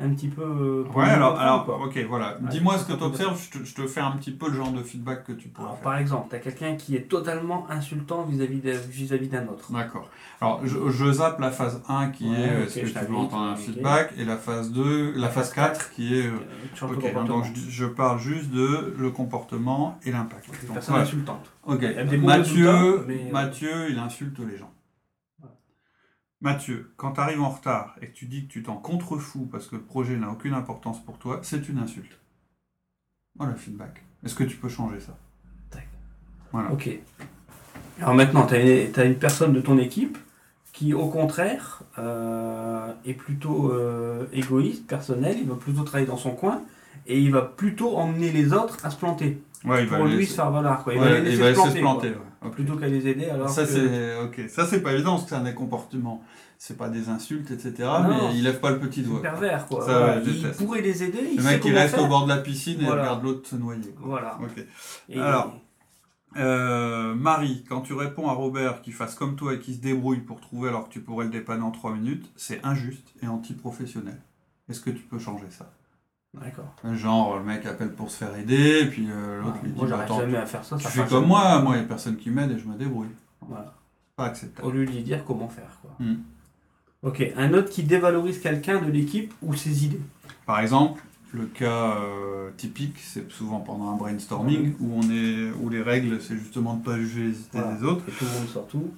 un 0.00 0.10
petit 0.10 0.28
peu. 0.28 0.42
euh, 0.42 0.84
Ouais, 0.94 1.04
alors, 1.08 1.38
alors 1.38 1.64
quoi. 1.64 1.84
ok, 1.84 1.98
voilà. 2.08 2.38
Ouais, 2.40 2.48
Dis-moi 2.50 2.78
ce 2.78 2.84
que 2.86 2.92
tu 2.94 3.02
observes, 3.04 3.40
je 3.52 3.58
te, 3.58 3.64
je 3.64 3.74
te 3.74 3.86
fais 3.86 4.00
un 4.00 4.12
petit 4.12 4.30
peu 4.30 4.48
le 4.48 4.54
genre 4.56 4.72
de 4.72 4.82
feedback 4.82 5.24
que 5.24 5.32
tu 5.32 5.48
pourrais 5.48 5.66
Alors, 5.66 5.76
faire. 5.76 5.84
par 5.84 5.98
exemple, 5.98 6.26
tu 6.30 6.36
as 6.36 6.38
quelqu'un 6.38 6.76
qui 6.76 6.96
est 6.96 7.08
totalement 7.08 7.66
insultant 7.70 8.22
vis-à-vis 8.24 8.60
vis-à-vis 8.88 9.28
d'un 9.28 9.46
autre. 9.48 9.70
D'accord. 9.72 10.08
Alors, 10.40 10.60
je, 10.64 10.90
je 10.90 11.12
zappe 11.12 11.38
la 11.40 11.50
phase 11.50 11.82
1 11.88 12.08
qui 12.10 12.28
Ouais, 12.30 12.36
est 12.40 12.50
euh, 12.50 12.62
ok, 12.62 12.76
est-ce 12.76 12.92
que 12.94 12.98
tu 12.98 13.04
veux 13.06 13.16
entendre 13.16 13.44
un 13.50 13.56
feedback 13.56 14.12
et 14.16 14.24
la 14.24 14.36
phase 14.36 14.72
2, 14.72 15.12
la 15.16 15.28
phase 15.28 15.52
4 15.52 15.90
qui 15.90 16.18
est. 16.18 16.26
euh, 16.26 17.24
donc 17.26 17.44
je, 17.54 17.70
je 17.70 17.84
parle 17.86 18.18
juste 18.18 18.50
de 18.50 18.94
le 18.98 19.10
comportement 19.10 19.98
et 20.04 20.10
l'impact. 20.12 20.46
Personne 20.72 20.80
voilà. 20.94 21.02
insultante. 21.04 21.50
Ok, 21.66 21.82
Mathieu, 22.22 23.04
mais, 23.06 23.26
euh, 23.28 23.32
Mathieu, 23.32 23.90
il 23.90 23.98
insulte 23.98 24.38
les 24.50 24.56
gens. 24.56 24.70
Mathieu, 26.40 26.90
quand 26.96 27.12
tu 27.12 27.20
arrives 27.20 27.42
en 27.42 27.50
retard 27.50 27.96
et 28.00 28.06
que 28.06 28.14
tu 28.14 28.24
dis 28.24 28.46
que 28.46 28.52
tu 28.52 28.62
t'en 28.62 28.76
contrefous 28.76 29.46
parce 29.50 29.66
que 29.66 29.76
le 29.76 29.82
projet 29.82 30.16
n'a 30.16 30.30
aucune 30.30 30.54
importance 30.54 31.02
pour 31.04 31.18
toi, 31.18 31.40
c'est 31.42 31.68
une 31.68 31.78
insulte. 31.78 32.18
Voilà 33.36 33.52
le 33.52 33.58
feedback. 33.58 34.02
Est-ce 34.24 34.34
que 34.34 34.44
tu 34.44 34.56
peux 34.56 34.68
changer 34.70 35.00
ça? 35.00 35.16
Tac. 35.70 35.86
Voilà. 36.52 36.72
Ok. 36.72 36.88
Alors 38.00 38.14
maintenant, 38.14 38.46
tu 38.46 38.54
as, 38.54 39.04
une 39.04 39.18
personne 39.18 39.52
de 39.52 39.60
ton 39.60 39.76
équipe 39.78 40.16
qui, 40.72 40.94
au 40.94 41.08
contraire, 41.08 41.82
euh, 41.98 42.90
est 43.04 43.12
plutôt 43.12 43.70
euh, 43.72 44.26
égoïste, 44.32 44.86
personnel, 44.86 45.36
il 45.38 45.46
va 45.48 45.56
plutôt 45.56 45.82
travailler 45.82 46.06
dans 46.06 46.16
son 46.16 46.30
coin 46.34 46.62
et 47.06 47.18
il 47.20 47.30
va 47.30 47.42
plutôt 47.42 47.96
emmener 47.98 48.32
les 48.32 48.54
autres 48.54 48.78
à 48.86 48.90
se 48.90 48.96
planter 48.96 49.42
Ouais, 49.64 49.82
il 49.82 49.88
va 49.90 49.98
pour 49.98 50.06
lui 50.06 50.16
laisser- 50.16 50.30
se 50.30 50.36
faire 50.36 50.50
valoir. 50.50 50.82
Quoi. 50.84 50.94
Il 50.94 51.00
Ouais, 51.00 51.08
va 51.10 51.14
les 51.18 51.20
laisser 51.22 51.36
il 51.36 51.40
va 51.42 51.48
se 51.50 51.54
planter. 51.54 51.72
se 51.74 51.78
planter. 51.80 52.12
quoi. 52.12 52.22
ouais. 52.22 52.29
Ok. 52.42 52.52
Plutôt 52.54 52.76
qu'à 52.76 52.88
les 52.88 53.06
aider 53.06 53.26
alors 53.26 53.48
Ça 53.50 53.64
que- 53.64 53.68
c'est 53.70 54.16
ok. 54.22 54.48
Ça 54.48 54.66
c'est 54.66 54.80
pas 54.80 54.92
évident 54.94 55.12
parce 55.12 55.24
que 55.24 55.28
c'est 55.30 55.36
un 55.36 55.44
des 55.44 55.54
comportements. 55.54 56.22
C'est 56.56 56.76
pas 56.76 56.88
des 56.88 57.08
insultes, 57.08 57.50
etc. 57.50 57.74
Non. 57.80 58.08
mais 58.08 58.36
il 58.36 58.42
lève 58.44 58.60
pas 58.60 58.70
le 58.70 58.78
petit 58.78 59.02
c'est 59.02 59.08
doigt. 59.08 59.22
pervers. 59.22 59.66
Quoi. 59.66 59.84
Ça, 59.84 59.98
Voilà. 59.98 60.20
il 60.20 60.32
déteste. 60.40 60.58
pourrait 60.64 60.80
les 60.82 61.02
aider, 61.02 61.20
il 61.32 61.38
Le 61.38 61.42
mec 61.42 61.62
il 61.64 61.74
reste 61.74 61.94
faire. 61.94 62.04
au 62.04 62.06
bord 62.08 62.24
de 62.24 62.28
la 62.30 62.38
piscine 62.38 62.80
et 62.80 62.84
Voilà. 62.84 63.02
regarde 63.02 63.24
l'autre 63.24 63.48
se 63.48 63.56
noyer. 63.56 63.90
quoi. 63.92 64.06
Voilà. 64.08 64.38
Ok. 64.42 64.64
Et- 65.08 65.18
Alors, 65.20 65.54
Euh, 66.36 67.12
Marie, 67.16 67.64
quand 67.68 67.80
tu 67.80 67.92
réponds 67.92 68.28
à 68.28 68.32
Robert 68.34 68.82
qu'il 68.82 68.92
fasse 68.92 69.16
comme 69.16 69.34
toi 69.34 69.54
et 69.54 69.58
qu'il 69.58 69.74
se 69.74 69.80
débrouille 69.80 70.20
pour 70.20 70.40
trouver 70.40 70.68
alors 70.68 70.86
que 70.88 70.92
tu 70.92 71.00
pourrais 71.00 71.24
le 71.24 71.32
dépanner 71.32 71.62
en 71.64 71.72
3 71.72 71.92
minutes, 71.92 72.30
c'est 72.36 72.64
injuste 72.64 73.12
et 73.20 73.26
anti-professionnel. 73.26 74.20
Est-ce 74.68 74.78
que 74.80 74.90
tu 74.90 75.02
peux 75.02 75.18
changer 75.18 75.46
ça? 75.50 75.72
D'accord. 76.34 76.72
Genre, 76.94 77.38
le 77.38 77.44
mec 77.44 77.66
appelle 77.66 77.92
pour 77.92 78.10
se 78.10 78.18
faire 78.18 78.36
aider, 78.36 78.82
et 78.82 78.86
puis 78.86 79.08
euh, 79.10 79.40
l'autre 79.42 79.56
lui 79.64 79.70
dit 79.70 79.76
Moi, 79.78 79.88
bah, 79.88 80.04
j'arrive 80.06 80.24
jamais 80.26 80.38
à 80.38 80.46
faire 80.46 80.64
ça. 80.64 80.76
tu 80.76 80.84
ça 80.84 80.90
fais 80.90 81.04
comme 81.08 81.26
moi, 81.26 81.60
moi 81.60 81.74
il 81.74 81.80
n'y 81.80 81.84
a 81.84 81.88
personne 81.88 82.16
qui 82.16 82.30
m'aide 82.30 82.52
et 82.52 82.58
je 82.58 82.66
me 82.66 82.76
débrouille. 82.76 83.08
Voilà. 83.40 83.74
Pas 84.14 84.26
acceptable. 84.26 84.68
Au 84.68 84.70
lieu 84.70 84.86
de 84.86 84.90
lui 84.90 85.02
dire 85.02 85.24
comment 85.24 85.48
faire. 85.48 85.78
Quoi. 85.82 85.90
Hmm. 85.98 86.18
Ok. 87.02 87.22
Un 87.36 87.52
autre 87.54 87.70
qui 87.70 87.82
dévalorise 87.82 88.38
quelqu'un 88.40 88.80
de 88.80 88.90
l'équipe 88.90 89.34
ou 89.42 89.54
ses 89.54 89.84
idées. 89.84 90.00
Par 90.46 90.60
exemple, 90.60 91.02
le 91.32 91.46
cas 91.46 91.96
euh, 91.96 92.50
typique, 92.56 92.98
c'est 92.98 93.30
souvent 93.30 93.60
pendant 93.60 93.90
un 93.90 93.96
brainstorming 93.96 94.74
où 94.80 94.92
on 94.94 95.02
est 95.10 95.50
où 95.60 95.68
les 95.68 95.82
règles, 95.82 96.20
c'est 96.20 96.36
justement 96.36 96.74
de 96.74 96.80
ne 96.80 96.84
pas 96.84 96.96
juger 96.96 97.22
les 97.24 97.30
idées 97.40 97.48
Voilà. 97.52 97.74
des 97.74 97.84
autres. 97.84 98.04
Et 98.08 98.12
tout 98.12 98.24
le 98.24 98.38
monde 98.38 98.48
sort 98.48 98.66
tout. 98.68 98.90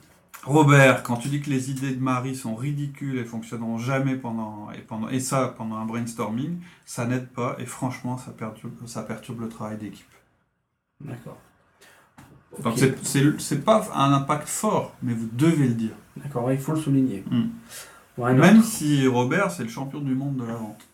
Robert, 0.44 1.04
quand 1.04 1.16
tu 1.18 1.28
dis 1.28 1.40
que 1.40 1.50
les 1.50 1.70
idées 1.70 1.92
de 1.94 2.02
Marie 2.02 2.34
sont 2.34 2.56
ridicules 2.56 3.16
et 3.18 3.24
fonctionneront 3.24 3.78
jamais 3.78 4.16
pendant 4.16 4.72
et 4.72 4.78
pendant 4.78 5.08
et 5.08 5.20
ça 5.20 5.54
pendant 5.56 5.76
un 5.76 5.84
brainstorming, 5.86 6.58
ça 6.84 7.06
n'aide 7.06 7.28
pas 7.28 7.54
et 7.60 7.66
franchement 7.66 8.18
ça 8.18 8.32
perturbe 8.32 8.72
ça 8.86 9.02
perturbe 9.02 9.40
le 9.40 9.48
travail 9.48 9.76
d'équipe. 9.78 10.10
D'accord. 11.00 11.38
Donc 12.62 12.74
Ok. 12.76 12.84
c'est- 13.38 13.64
pas 13.64 13.88
un 13.94 14.12
impact 14.12 14.48
fort, 14.48 14.94
mais 15.02 15.14
vous 15.14 15.28
devez 15.32 15.68
le 15.68 15.74
dire. 15.74 15.94
D'accord, 16.16 16.50
il 16.52 16.58
faut 16.58 16.72
le 16.72 16.80
souligner. 16.80 17.24
Hmm. 17.30 17.48
Bon, 18.18 18.34
Même 18.34 18.62
si 18.62 19.06
Robert 19.06 19.50
c'est 19.52 19.62
le 19.62 19.70
champion 19.70 20.00
du 20.00 20.14
monde 20.14 20.36
de 20.36 20.44
la 20.44 20.54
vente. 20.56 20.86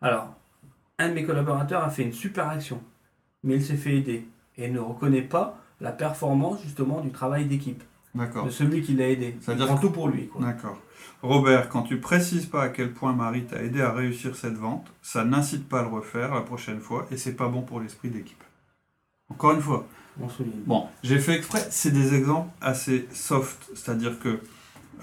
Alors, 0.00 0.34
un 0.98 1.08
de 1.08 1.14
mes 1.14 1.24
collaborateurs 1.24 1.82
a 1.82 1.90
fait 1.90 2.04
une 2.04 2.12
super 2.12 2.48
action, 2.48 2.80
mais 3.42 3.56
il 3.56 3.64
s'est 3.64 3.76
fait 3.76 3.96
aider 3.96 4.26
et 4.56 4.70
ne 4.70 4.78
reconnaît 4.78 5.20
pas 5.22 5.58
la 5.80 5.90
performance 5.92 6.62
justement 6.62 7.00
du 7.00 7.10
travail 7.10 7.46
d'équipe. 7.46 7.82
De 8.14 8.50
celui 8.50 8.82
qui 8.82 8.94
l'a 8.94 9.08
aidé. 9.08 9.36
Ça 9.40 9.52
veut 9.52 9.56
Il 9.56 9.58
dire 9.58 9.66
prend 9.66 9.76
que- 9.76 9.80
tout 9.82 9.90
pour 9.92 10.08
lui. 10.08 10.28
D'accord. 10.40 10.78
Robert, 11.22 11.68
quand 11.68 11.82
tu 11.82 11.98
précises 11.98 12.46
pas 12.46 12.62
à 12.62 12.68
quel 12.68 12.92
point 12.92 13.12
Marie 13.12 13.44
t'a 13.44 13.62
aidé 13.62 13.80
à 13.82 13.92
réussir 13.92 14.36
cette 14.36 14.56
vente, 14.56 14.86
ça 15.02 15.24
n'incite 15.24 15.68
pas 15.68 15.80
à 15.80 15.82
le 15.82 15.88
refaire 15.88 16.34
la 16.34 16.42
prochaine 16.42 16.80
fois 16.80 17.06
et 17.10 17.16
c'est 17.16 17.32
pas 17.34 17.48
bon 17.48 17.62
pour 17.62 17.80
l'esprit 17.80 18.08
d'équipe. 18.08 18.42
Encore 19.30 19.52
une 19.52 19.60
fois, 19.60 19.86
On 20.20 20.28
souligne. 20.28 20.52
Bon, 20.66 20.86
j'ai 21.02 21.18
fait 21.20 21.36
exprès, 21.36 21.64
c'est 21.70 21.90
des 21.92 22.14
exemples 22.14 22.50
assez 22.60 23.06
soft, 23.12 23.68
c'est-à-dire 23.74 24.18
que, 24.18 24.40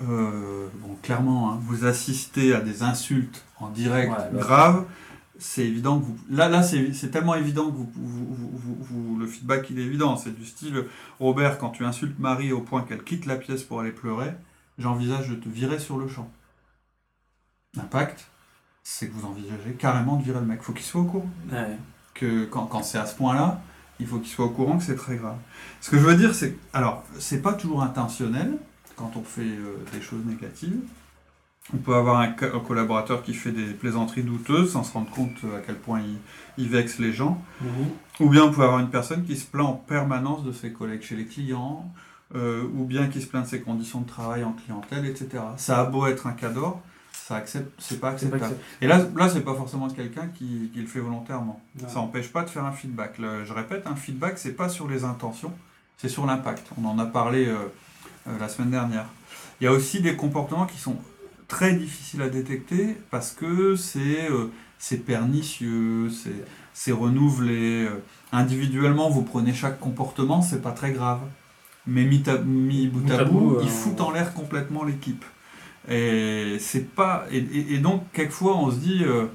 euh, 0.09 0.67
bon, 0.81 0.97
clairement, 1.01 1.51
hein, 1.53 1.59
vous 1.61 1.85
assistez 1.85 2.53
à 2.53 2.59
des 2.61 2.83
insultes 2.83 3.45
en 3.59 3.69
direct 3.69 4.11
Ouais, 4.11 4.17
bah. 4.33 4.85
C'est 5.37 5.65
évident 5.65 5.99
que 5.99 6.05
vous... 6.05 6.17
Là, 6.29 6.47
là 6.49 6.63
c'est 6.63 7.11
tellement 7.11 7.35
évident 7.35 7.65
que 7.69 7.75
vous, 7.75 7.89
vous- 7.93 8.35
vous- 8.35 8.51
vous- 8.53 8.77
vous- 8.79 9.17
le 9.17 9.27
feedback, 9.27 9.69
il 9.69 9.79
est 9.79 9.83
évident, 9.83 10.15
c'est 10.17 10.35
du 10.35 10.45
style, 10.45 10.85
Robert, 11.19 11.57
quand 11.57 11.69
tu 11.71 11.83
insultes 11.85 12.17
Marie 12.19 12.51
au 12.51 12.61
point 12.61 12.83
qu'elle 12.83 13.03
quitte 13.03 13.25
la 13.25 13.35
pièce 13.35 13.63
pour 13.63 13.79
aller 13.81 13.91
pleurer, 13.91 14.31
j'envisage 14.77 15.29
de 15.29 15.35
te 15.35 15.49
virer 15.49 15.79
sur 15.79 15.97
le 15.97 16.07
champ. 16.07 16.29
L'impact, 17.75 18.27
c'est 18.83 19.07
que 19.09 19.13
vous 19.13 19.25
envisagez 19.25 19.73
carrément 19.77 20.15
de 20.17 20.23
virer 20.23 20.39
le 20.39 20.45
mec, 20.45 20.61
faut 20.61 20.73
qu'il 20.73 20.85
soit 20.85 21.01
au 21.01 21.05
courant 21.05 21.29
Ouais. 21.51 21.77
que 22.13 22.45
quand, 22.45 22.65
quand 22.67 22.83
c'est 22.83 22.97
à 22.97 23.05
ce 23.05 23.15
point-là, 23.15 23.61
il 23.99 24.07
faut 24.07 24.19
qu'il 24.19 24.29
soit 24.31 24.45
au 24.45 24.49
courant 24.49 24.77
que 24.77 24.83
c'est 24.83 24.95
très 24.95 25.17
grave. 25.17 25.37
Ce 25.81 25.89
que 25.89 25.97
je 25.97 26.03
veux 26.05 26.15
dire, 26.15 26.33
c'est 26.35 26.57
alors, 26.73 27.03
c'est 27.19 27.41
pas 27.41 27.53
toujours 27.53 27.83
intentionnel 27.83 28.57
quand 28.95 29.11
on 29.17 29.23
fait 29.23 29.41
euh, 29.41 29.77
des 29.91 30.01
choses 30.01 30.23
négatives. 30.25 30.79
On 31.73 31.77
peut 31.77 31.95
avoir 31.95 32.19
un, 32.19 32.27
co- 32.27 32.45
un 32.55 32.59
collaborateur 32.59 33.23
qui 33.23 33.33
fait 33.33 33.51
des 33.51 33.73
plaisanteries 33.73 34.23
douteuses 34.23 34.71
sans 34.71 34.83
se 34.83 34.93
rendre 34.93 35.09
compte 35.09 35.35
à 35.55 35.59
quel 35.65 35.75
point 35.75 35.99
il, 36.01 36.17
il 36.63 36.69
vexe 36.69 36.99
les 36.99 37.11
gens. 37.11 37.41
Mhm. 37.61 37.69
Ou 38.19 38.29
bien 38.29 38.43
on 38.43 38.51
peut 38.51 38.61
avoir 38.63 38.79
une 38.79 38.89
personne 38.91 39.23
qui 39.25 39.35
se 39.35 39.45
plaint 39.45 39.65
en 39.67 39.73
permanence 39.73 40.43
de 40.43 40.51
ses 40.51 40.71
collègues 40.71 41.01
chez 41.01 41.15
les 41.15 41.25
clients, 41.25 41.91
euh, 42.35 42.63
ou 42.75 42.85
bien 42.85 43.07
qui 43.07 43.21
se 43.21 43.27
plaint 43.27 43.43
de 43.45 43.49
ses 43.49 43.61
conditions 43.61 44.01
de 44.01 44.07
travail 44.07 44.43
en 44.43 44.51
clientèle, 44.53 45.05
etc. 45.05 45.43
Ça 45.57 45.79
a 45.81 45.85
beau 45.85 46.05
être 46.05 46.27
un 46.27 46.33
cadre, 46.33 46.79
ça 47.11 47.35
accepte, 47.37 47.71
c'est 47.79 47.99
pas 47.99 48.09
acceptable. 48.09 48.43
Et 48.81 48.87
là, 48.87 48.99
là 49.15 49.27
c'est 49.29 49.41
pas 49.41 49.55
forcément 49.55 49.87
quelqu'un 49.89 50.27
qui, 50.27 50.69
qui 50.71 50.79
le 50.81 50.87
fait 50.87 50.99
volontairement. 50.99 51.59
Ça 51.87 51.95
n'empêche 51.95 52.31
pas 52.31 52.43
de 52.43 52.49
faire 52.49 52.63
un 52.65 52.71
feedback. 52.71 53.17
Le- 53.17 53.43
je 53.43 53.53
répète, 53.53 53.87
un 53.87 53.95
feedback, 53.95 54.37
c'est 54.37 54.53
pas 54.55 54.69
sur 54.69 54.87
les 54.87 55.03
intentions, 55.03 55.51
c'est 55.97 56.09
sur 56.09 56.25
l'impact. 56.27 56.67
On 56.81 56.85
en 56.85 56.99
a 56.99 57.05
parlé 57.05 57.47
euh, 57.47 57.55
euh, 58.27 58.37
la 58.39 58.49
semaine 58.49 58.69
dernière. 58.69 59.05
Il 59.59 59.63
y 59.63 59.67
a 59.67 59.71
aussi 59.71 60.01
des 60.01 60.15
comportements 60.15 60.67
qui 60.67 60.77
sont 60.77 60.95
très 61.47 61.73
difficiles 61.73 62.21
à 62.21 62.29
détecter 62.29 62.97
parce 63.11 63.31
que 63.31 63.75
c'est 63.75 64.29
euh, 64.29 64.51
pernicieux, 65.05 66.09
c'est 66.73 66.91
renouvelé. 66.91 67.85
euh. 67.85 67.99
Individuellement, 68.31 69.09
vous 69.09 69.23
prenez 69.23 69.53
chaque 69.53 69.79
comportement, 69.79 70.41
c'est 70.41 70.61
pas 70.61 70.71
très 70.71 70.91
grave. 70.91 71.19
Mais 71.87 72.03
mis, 72.03 72.23
mis 72.45 72.87
bout 72.87 73.09
à 73.11 73.23
bout, 73.25 73.55
euh, 73.55 73.59
ils 73.63 73.69
foutent 73.69 74.01
en 74.01 74.11
l'air 74.11 74.33
complètement 74.33 74.83
l'équipe. 74.83 75.23
Et 75.87 76.57
c'est 76.59 76.89
pas 76.95 77.25
et, 77.31 77.37
et- 77.37 77.75
et 77.75 77.77
donc 77.77 78.03
quelquefois 78.11 78.57
on 78.57 78.71
se 78.71 78.77
dit 78.77 79.03
euh, 79.03 79.27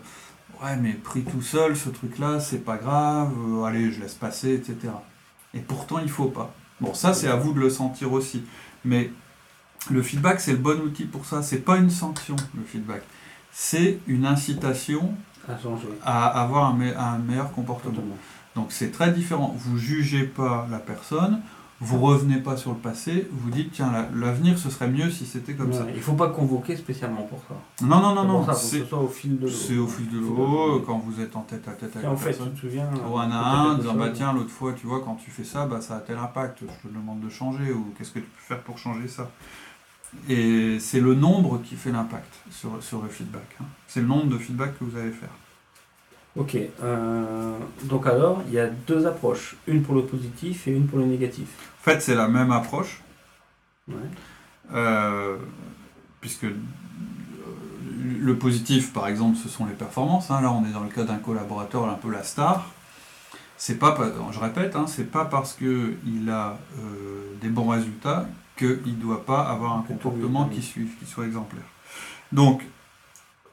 ouais 0.60 0.76
mais 0.82 0.94
pris 0.94 1.22
tout 1.22 1.42
seul 1.42 1.76
ce 1.76 1.90
truc 1.90 2.18
là 2.18 2.40
c'est 2.40 2.64
pas 2.64 2.76
grave 2.76 3.30
euh, 3.38 3.62
allez 3.62 3.92
je 3.92 4.00
laisse 4.00 4.14
passer 4.14 4.54
etc. 4.54 4.92
Et 5.54 5.60
pourtant 5.60 6.00
il 6.00 6.08
faut 6.10 6.26
pas. 6.30 6.52
Bon 6.80 6.92
ça 6.92 7.14
c'est 7.14 7.28
à 7.28 7.36
vous 7.36 7.52
de 7.52 7.60
le 7.60 7.70
sentir 7.70 8.12
aussi. 8.12 8.42
Mais 8.84 9.12
le 9.90 10.02
feedback 10.02 10.40
c'est 10.40 10.52
le 10.52 10.58
bon 10.58 10.80
outil 10.82 11.04
pour 11.04 11.24
ça. 11.24 11.42
C'est 11.42 11.58
pas 11.64 11.76
une 11.78 11.90
sanction 11.90 12.36
le 12.56 12.62
feedback. 12.64 13.02
C'est 13.52 13.98
une 14.06 14.26
incitation 14.26 15.14
à 15.48 15.58
changer. 15.58 15.88
à 16.04 16.26
avoir 16.42 16.66
un, 16.66 16.74
me- 16.74 16.96
un 16.98 17.18
meilleur 17.18 17.50
comportement. 17.52 18.02
Donc 18.54 18.66
c'est 18.72 18.90
très 18.90 19.10
différent. 19.12 19.54
Vous 19.58 19.78
jugez 19.78 20.24
pas 20.24 20.66
la 20.70 20.78
personne, 20.78 21.40
vous 21.80 21.98
revenez 21.98 22.36
pas 22.38 22.56
sur 22.56 22.70
le 22.72 22.76
passé, 22.76 23.26
vous 23.32 23.50
dites 23.50 23.72
tiens 23.72 23.90
la- 23.90 24.08
l'avenir 24.14 24.58
ce 24.58 24.68
serait 24.70 24.88
mieux 24.90 25.10
si 25.10 25.24
c'était 25.24 25.54
comme 25.54 25.72
ça. 25.72 25.86
Il 25.94 26.00
faut 26.02 26.12
pas 26.12 26.28
convoquer 26.28 26.76
spécialement 26.76 27.22
pour 27.22 27.38
ça. 27.48 27.54
Non 27.84 28.00
non 28.00 28.14
non 28.14 28.24
non, 28.24 28.46
c'est 28.54 28.92
au 28.92 29.08
fil 29.08 29.38
de 29.38 29.46
l'eau. 29.46 29.50
c'est 29.52 29.78
au 29.78 29.88
fil 29.88 30.08
de 30.10 30.18
l'eau 30.18 30.82
quand 30.86 30.98
vous 30.98 31.20
êtes 31.20 31.34
en 31.36 31.40
tête 31.42 31.66
à 31.68 31.72
tête 31.72 31.96
avec 31.96 32.06
en 32.08 32.12
la 32.12 32.16
fait, 32.16 32.32
tu 32.32 32.36
personne. 32.38 32.54
te 32.54 32.60
souviens 32.60 32.88
Au 33.10 33.16
un 33.18 33.30
à 33.30 33.36
un, 33.60 33.74
disant 33.78 33.94
bah 33.94 34.10
tiens 34.12 34.32
l'autre 34.34 34.50
fois 34.50 34.74
tu 34.74 34.86
vois 34.86 35.00
quand 35.04 35.14
tu 35.14 35.30
fais 35.30 35.44
ça 35.44 35.64
bah 35.66 35.80
ça 35.80 35.96
a 35.96 36.00
tel 36.00 36.18
impact, 36.18 36.58
je 36.60 36.88
te 36.88 36.92
demande 36.94 37.20
de 37.20 37.30
changer 37.30 37.72
ou 37.72 37.92
qu'est-ce 37.96 38.10
que 38.10 38.18
tu 38.18 38.26
peux 38.26 38.42
faire 38.54 38.60
pour 38.62 38.76
changer 38.78 39.08
ça? 39.08 39.30
Et 40.28 40.78
c'est 40.80 41.00
le 41.00 41.14
nombre 41.14 41.60
qui 41.62 41.76
fait 41.76 41.92
l'impact 41.92 42.32
sur, 42.50 42.82
sur 42.82 43.00
le 43.02 43.08
feedback. 43.08 43.46
hein. 43.60 43.64
C'est 43.86 44.00
le 44.00 44.06
nombre 44.06 44.26
de 44.26 44.38
feedback 44.38 44.78
que 44.78 44.84
vous 44.84 44.96
allez 44.98 45.12
faire. 45.12 45.30
Ok. 46.36 46.56
euh, 46.82 47.56
donc 47.84 48.06
alors, 48.06 48.42
il 48.46 48.52
y 48.54 48.58
a 48.58 48.66
deux 48.66 49.06
approches. 49.06 49.56
Une 49.66 49.82
pour 49.82 49.94
le 49.94 50.02
positif 50.04 50.66
et 50.68 50.72
une 50.72 50.86
pour 50.86 50.98
le 50.98 51.04
négatif. 51.06 51.48
En 51.80 51.84
fait, 51.84 52.00
c'est 52.00 52.14
la 52.14 52.28
même 52.28 52.50
approche, 52.52 53.02
Ouais. 53.88 53.94
euh, 54.74 55.36
puisque 56.20 56.44
euh, 56.44 56.54
le 58.20 58.36
positif, 58.36 58.92
par 58.92 59.08
exemple, 59.08 59.36
ce 59.42 59.48
sont 59.48 59.66
les 59.66 59.72
performances. 59.74 60.30
hein. 60.30 60.40
Là, 60.40 60.52
on 60.52 60.64
est 60.64 60.72
dans 60.72 60.82
le 60.84 60.90
cas 60.90 61.04
d'un 61.04 61.16
collaborateur, 61.18 61.88
un 61.88 61.94
peu 61.94 62.10
la 62.10 62.22
star. 62.22 62.66
C'est 63.56 63.78
pas, 63.78 63.96
je 64.32 64.38
répète, 64.38 64.74
hein, 64.76 64.86
c'est 64.86 65.10
pas 65.10 65.24
parce 65.26 65.52
que 65.54 65.94
il 66.06 66.30
a 66.30 66.58
euh, 66.78 67.34
des 67.42 67.48
bons 67.48 67.68
résultats 67.68 68.26
qu'il 68.60 68.96
ne 68.96 69.02
doit 69.02 69.24
pas 69.26 69.40
avoir 69.42 69.76
un 69.76 69.82
comportement 69.82 70.44
qui 70.48 70.62
suive, 70.62 70.90
qui 70.98 71.06
soit 71.06 71.26
exemplaire. 71.26 71.64
Donc, 72.32 72.62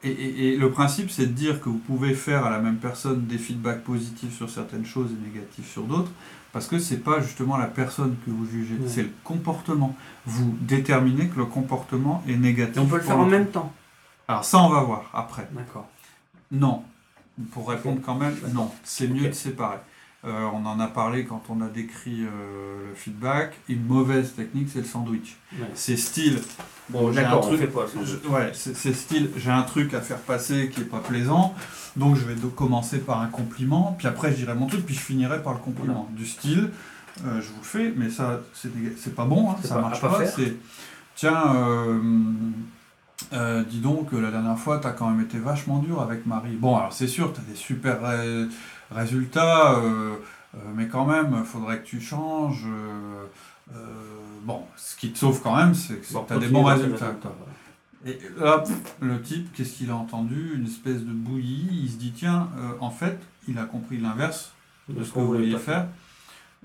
et, 0.04 0.10
et- 0.10 0.48
et 0.52 0.56
le 0.56 0.70
principe, 0.70 1.10
c'est 1.10 1.26
de 1.26 1.32
dire 1.32 1.60
que 1.60 1.68
vous 1.68 1.78
pouvez 1.78 2.14
faire 2.14 2.44
à 2.46 2.50
la 2.50 2.60
même 2.60 2.76
personne 2.76 3.26
des 3.26 3.38
feedbacks 3.38 3.82
positifs 3.82 4.36
sur 4.36 4.48
certaines 4.48 4.86
choses 4.86 5.10
et 5.10 5.26
négatifs 5.28 5.68
sur 5.68 5.82
d'autres, 5.82 6.12
parce 6.52 6.68
que 6.68 6.78
c'est 6.78 6.98
pas 7.02 7.20
justement 7.20 7.56
la 7.56 7.66
personne 7.66 8.14
que 8.24 8.30
vous 8.30 8.46
jugez, 8.46 8.76
c'est 8.86 9.02
le 9.02 9.10
comportement. 9.24 9.96
Vous 10.24 10.56
déterminez 10.60 11.26
que 11.28 11.38
le 11.38 11.46
comportement 11.46 12.22
est 12.28 12.36
négatif. 12.36 12.76
Et 12.76 12.80
on 12.80 12.86
peut 12.86 12.96
le 12.96 13.02
faire 13.02 13.18
en 13.18 13.26
même 13.26 13.48
temps. 13.48 13.72
Alors 14.28 14.44
ça, 14.44 14.58
on 14.62 14.68
va 14.68 14.80
voir 14.82 15.10
après. 15.14 15.48
D'accord. 15.52 15.88
Non. 16.52 16.84
Pour 17.52 17.68
répondre 17.68 18.00
quand 18.04 18.14
même, 18.14 18.36
non. 18.54 18.70
C'est 18.84 19.08
mieux 19.08 19.28
de 19.28 19.32
séparer. 19.32 19.78
Euh, 20.24 20.46
on 20.52 20.66
en 20.66 20.80
a 20.80 20.88
parlé 20.88 21.24
quand 21.24 21.44
on 21.48 21.60
a 21.60 21.68
décrit 21.68 22.24
euh, 22.24 22.88
le 22.88 22.94
feedback. 22.96 23.54
Une 23.68 23.84
mauvaise 23.84 24.34
technique, 24.34 24.68
c'est 24.72 24.80
le 24.80 24.84
sandwich. 24.84 25.36
Ouais. 25.52 25.68
C'est 25.74 25.96
style. 25.96 26.40
Bon, 26.90 27.12
j'ai 27.12 27.20
un 27.20 27.22
d'accord, 27.22 27.44
on 27.44 27.48
truc- 27.48 27.60
fait 27.60 27.66
pas 27.68 27.86
ça. 27.86 27.98
je- 28.02 28.28
ouais, 28.28 28.50
c'est 28.52 28.92
style. 28.94 29.30
J'ai 29.36 29.50
un 29.50 29.62
truc 29.62 29.94
à 29.94 30.00
faire 30.00 30.18
passer 30.18 30.70
qui 30.70 30.80
est 30.80 30.84
pas 30.84 30.98
plaisant, 30.98 31.54
donc 31.96 32.16
je 32.16 32.24
vais 32.24 32.34
commencer 32.56 32.98
par 32.98 33.20
un 33.20 33.28
compliment, 33.28 33.94
puis 33.96 34.08
après 34.08 34.32
je 34.32 34.36
dirai 34.38 34.54
mon 34.54 34.66
truc, 34.66 34.84
puis 34.84 34.94
je 34.94 35.00
finirai 35.00 35.40
par 35.42 35.52
le 35.52 35.60
compliment. 35.60 36.08
Du 36.16 36.26
style, 36.26 36.70
euh, 37.24 37.40
je 37.40 37.48
vous 37.50 37.58
le 37.60 37.64
fais, 37.64 37.92
mais 37.96 38.10
ça 38.10 38.40
c'est 38.54 39.14
pas 39.14 39.24
bon, 39.26 39.50
hein, 39.52 39.56
ça 39.62 39.76
pas- 39.76 39.80
marche 39.82 40.00
pas 40.00 40.08
pas. 40.08 40.18
faire. 40.24 40.32
C'est 40.34 40.56
tiens. 41.14 41.44
euh, 43.32 43.62
dis 43.64 43.80
donc, 43.80 44.12
la 44.12 44.30
dernière 44.30 44.58
fois, 44.58 44.78
tu 44.78 44.86
as 44.86 44.92
quand 44.92 45.10
même 45.10 45.20
été 45.20 45.38
vachement 45.38 45.78
dur 45.80 46.00
avec 46.00 46.24
Marie. 46.26 46.56
Bon, 46.56 46.76
alors 46.76 46.92
c'est 46.92 47.08
sûr, 47.08 47.32
tu 47.32 47.40
as 47.40 47.44
des 47.44 47.56
super 47.56 47.98
ré- 48.90 49.00
résultats, 49.00 49.72
euh, 49.74 50.14
euh, 50.54 50.58
mais 50.74 50.88
quand 50.88 51.04
même, 51.06 51.44
faudrait 51.44 51.78
que 51.80 51.86
tu 51.86 52.00
changes. 52.00 52.64
euh, 52.66 53.24
bon, 54.42 54.62
ce 54.76 54.96
qui 54.96 55.10
te 55.12 55.18
sauve 55.18 55.40
quand 55.42 55.56
même, 55.56 55.74
c'est 55.74 55.96
que 55.96 56.12
Bon, 56.12 56.24
tu 56.26 56.32
as 56.32 56.38
des 56.38 56.48
bons 56.48 56.64
résultats. 56.64 57.14
Et 58.06 58.18
là, 58.38 58.62
le 59.00 59.20
type, 59.20 59.52
qu'est-ce 59.52 59.72
qu'il 59.74 59.90
a 59.90 59.96
entendu? 59.96 60.52
Une 60.56 60.66
espèce 60.66 61.00
de 61.02 61.12
bouillie. 61.12 61.68
Il 61.84 61.90
se 61.90 61.96
dit, 61.96 62.12
tiens, 62.12 62.48
euh, 62.58 62.70
en 62.80 62.90
fait, 62.90 63.18
il 63.48 63.58
a 63.58 63.64
compris 63.64 63.98
l'inverse 63.98 64.52
de 64.88 65.02
ce 65.04 65.12
que 65.12 65.18
vous 65.18 65.26
vouliez 65.28 65.58
faire. 65.58 65.86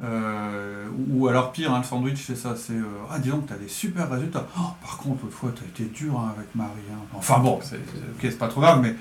Euh, 0.04 0.88
ou 1.10 1.28
alors 1.28 1.52
pire, 1.52 1.72
hein, 1.74 1.80
le 1.80 1.84
sandwich, 1.84 2.24
c'est 2.26 2.36
ça, 2.36 2.56
c'est 2.56 2.74
euh, 2.74 2.84
ah 3.12 3.20
dis 3.20 3.30
donc, 3.30 3.46
t'as 3.46 3.58
des 3.58 3.68
super 3.68 4.10
résultats. 4.10 4.48
Oh, 4.58 4.62
par 4.82 4.98
contre, 4.98 5.24
l'autre 5.26 5.36
fois, 5.36 5.52
t'as 5.56 5.66
été 5.66 5.84
dur 5.86 6.20
hein, 6.20 6.34
avec 6.36 6.54
Marie. 6.56 6.72
hein. 6.92 6.98
Enfin 7.14 7.38
bon, 7.40 7.60
c'est 7.62 7.78
c'est- 7.78 7.98
ok, 8.00 8.20
c'est 8.22 8.38
pas 8.40 8.48
trop 8.48 8.62
grave, 8.62 8.80
mais 8.82 8.96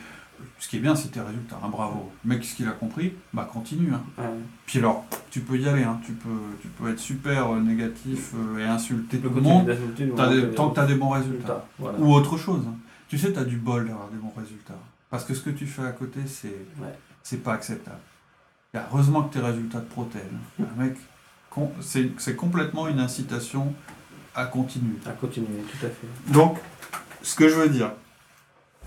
ce 0.59 0.69
qui 0.69 0.77
est 0.77 0.81
bien, 0.81 0.95
c'est 0.97 1.09
tes 1.09 1.21
résultats. 1.21 1.59
hein, 1.63 1.69
bravo. 1.69 2.11
Le 2.25 2.29
mec, 2.35 2.45
ce 2.45 2.55
qu'il 2.55 2.67
a 2.69 2.73
compris, 2.73 3.15
bah 3.33 3.49
continue. 3.53 3.93
hein. 3.93 4.03
Ouais. 4.19 4.25
Puis 4.67 4.79
alors, 4.79 5.05
tu 5.31 5.41
peux 5.41 5.57
y 5.59 5.69
aller. 5.69 5.83
hein, 5.83 6.01
tu 6.05 6.13
peux, 6.13 6.29
tu 6.61 6.69
peux 6.69 6.91
être 6.91 6.99
super 6.99 7.53
euh, 7.53 7.61
négatif 7.61 8.33
euh, 8.35 8.59
et 8.59 8.65
insulter 8.65 9.19
Tu 9.19 9.29
tout 9.29 9.35
le 9.35 9.41
monde. 9.41 9.67
des- 9.97 10.51
tant 10.55 10.71
que 10.71 10.75
t'as 10.77 10.87
des 10.87 10.95
bons 10.95 11.11
résultats. 11.11 11.33
résultats. 11.55 11.67
Voilà. 11.79 11.99
Ou 11.99 12.13
autre 12.15 12.37
chose. 12.39 12.65
Tu 13.09 13.19
sais, 13.19 13.33
tu 13.33 13.39
as 13.39 13.45
du 13.45 13.57
bol 13.57 13.87
d'avoir 13.89 14.09
des 14.09 14.17
bons 14.19 14.33
résultats. 14.37 14.79
Parce 15.11 15.25
que 15.25 15.35
ce 15.35 15.43
que 15.43 15.51
tu 15.51 15.67
fais 15.67 15.83
à 15.85 15.93
côté, 15.93 16.21
c'est 16.27 16.49
Ouais. 16.81 16.95
c'est 17.23 17.43
pas 17.43 17.53
acceptable. 17.55 17.99
Et 18.75 18.79
heureusement 18.91 19.23
que 19.25 19.35
tes 19.35 19.41
résultats 19.45 19.81
te 19.81 19.91
protègent. 19.91 20.23
Un 20.59 20.83
mec, 20.83 20.97
c'est 21.81 22.37
complètement 22.37 22.89
une 22.89 22.99
incitation 23.01 23.75
à 24.35 24.47
continuer. 24.47 24.97
À 25.05 25.11
continuer, 25.11 25.63
tout 25.71 25.85
à 25.87 25.91
fait. 25.91 26.33
Donc, 26.33 26.57
ce 27.21 27.35
que 27.35 27.49
je 27.49 27.55
veux 27.57 27.69
dire, 27.69 27.93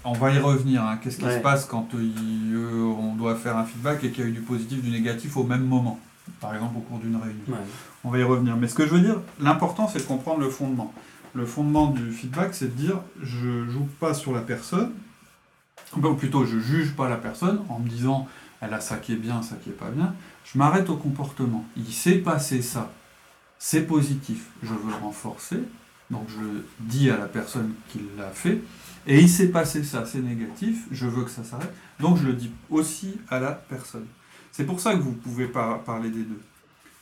on 0.05 0.13
va 0.13 0.31
y 0.31 0.39
revenir. 0.39 0.83
hein. 0.83 0.97
Qu'est-ce 1.01 1.17
qui 1.17 1.25
Ouais. 1.25 1.37
se 1.37 1.41
passe 1.41 1.65
quand 1.65 1.93
euh, 1.95 2.01
il- 2.03 2.53
euh, 2.55 2.83
on 2.83 3.15
doit 3.15 3.35
faire 3.35 3.57
un 3.57 3.65
feedback 3.65 4.03
et 4.03 4.11
qu'il 4.11 4.23
y 4.23 4.27
a 4.27 4.29
eu 4.29 4.33
du 4.33 4.41
positif, 4.41 4.81
du 4.81 4.89
négatif 4.91 5.35
au 5.37 5.43
même 5.43 5.65
moment 5.65 5.99
Par 6.41 6.53
exemple, 6.55 6.77
au 6.77 6.81
cours 6.81 6.99
d'une 6.99 7.15
réunion. 7.17 7.41
Ouais. 7.49 7.55
On 8.03 8.09
va 8.09 8.17
y 8.19 8.23
revenir. 8.23 8.55
Mais 8.57 8.67
ce 8.67 8.73
que 8.75 8.85
je 8.85 8.91
veux 8.91 9.01
dire, 9.01 9.19
l'important, 9.39 9.87
c'est 9.87 9.99
de 9.99 10.03
comprendre 10.03 10.39
le 10.39 10.49
fondement. 10.49 10.91
Le 11.33 11.45
fondement 11.45 11.87
du 11.87 12.11
feedback, 12.11 12.53
c'est 12.55 12.75
de 12.75 12.81
dire, 12.81 12.99
je 13.21 13.67
joue 13.69 13.87
pas 13.99 14.13
sur 14.13 14.31
la 14.33 14.41
personne, 14.41 14.91
ou 15.95 16.13
plutôt, 16.15 16.45
je 16.45 16.57
juge 16.59 16.93
pas 16.95 17.09
la 17.09 17.17
personne 17.17 17.61
en 17.69 17.79
me 17.79 17.87
disant, 17.87 18.27
elle 18.61 18.73
a 18.73 18.79
ça 18.81 18.97
qui 18.97 19.13
est 19.13 19.17
bien, 19.17 19.41
ça 19.41 19.55
qui 19.63 19.69
est 19.69 19.73
pas 19.73 19.89
bien. 19.89 20.13
Je 20.45 20.57
m'arrête 20.57 20.89
au 20.89 20.95
comportement. 20.95 21.65
Il 21.77 21.91
s'est 21.91 22.17
passé 22.19 22.61
ça. 22.61 22.91
C'est 23.59 23.81
positif. 23.81 24.47
Je 24.63 24.69
veux 24.69 24.89
le 24.89 24.95
renforcer. 25.03 25.59
Donc 26.11 26.27
je 26.29 26.39
le 26.39 26.65
dis 26.79 27.09
à 27.09 27.17
la 27.17 27.25
personne 27.25 27.73
qui 27.89 27.99
l'a 28.17 28.29
fait. 28.29 28.61
Et 29.07 29.19
il 29.19 29.29
s'est 29.29 29.49
passé 29.49 29.83
ça, 29.83 30.05
c'est 30.05 30.19
négatif. 30.19 30.85
Je 30.91 31.05
veux 31.05 31.23
que 31.23 31.29
ça 31.29 31.43
s'arrête. 31.43 31.73
Donc 31.99 32.17
je 32.17 32.25
le 32.27 32.33
dis 32.33 32.51
aussi 32.69 33.19
à 33.29 33.39
la 33.39 33.51
personne. 33.51 34.07
C'est 34.51 34.65
pour 34.65 34.79
ça 34.79 34.93
que 34.93 34.99
vous 34.99 35.13
pouvez 35.13 35.47
pas 35.47 35.79
parler 35.85 36.09
des 36.09 36.23
deux. 36.23 36.41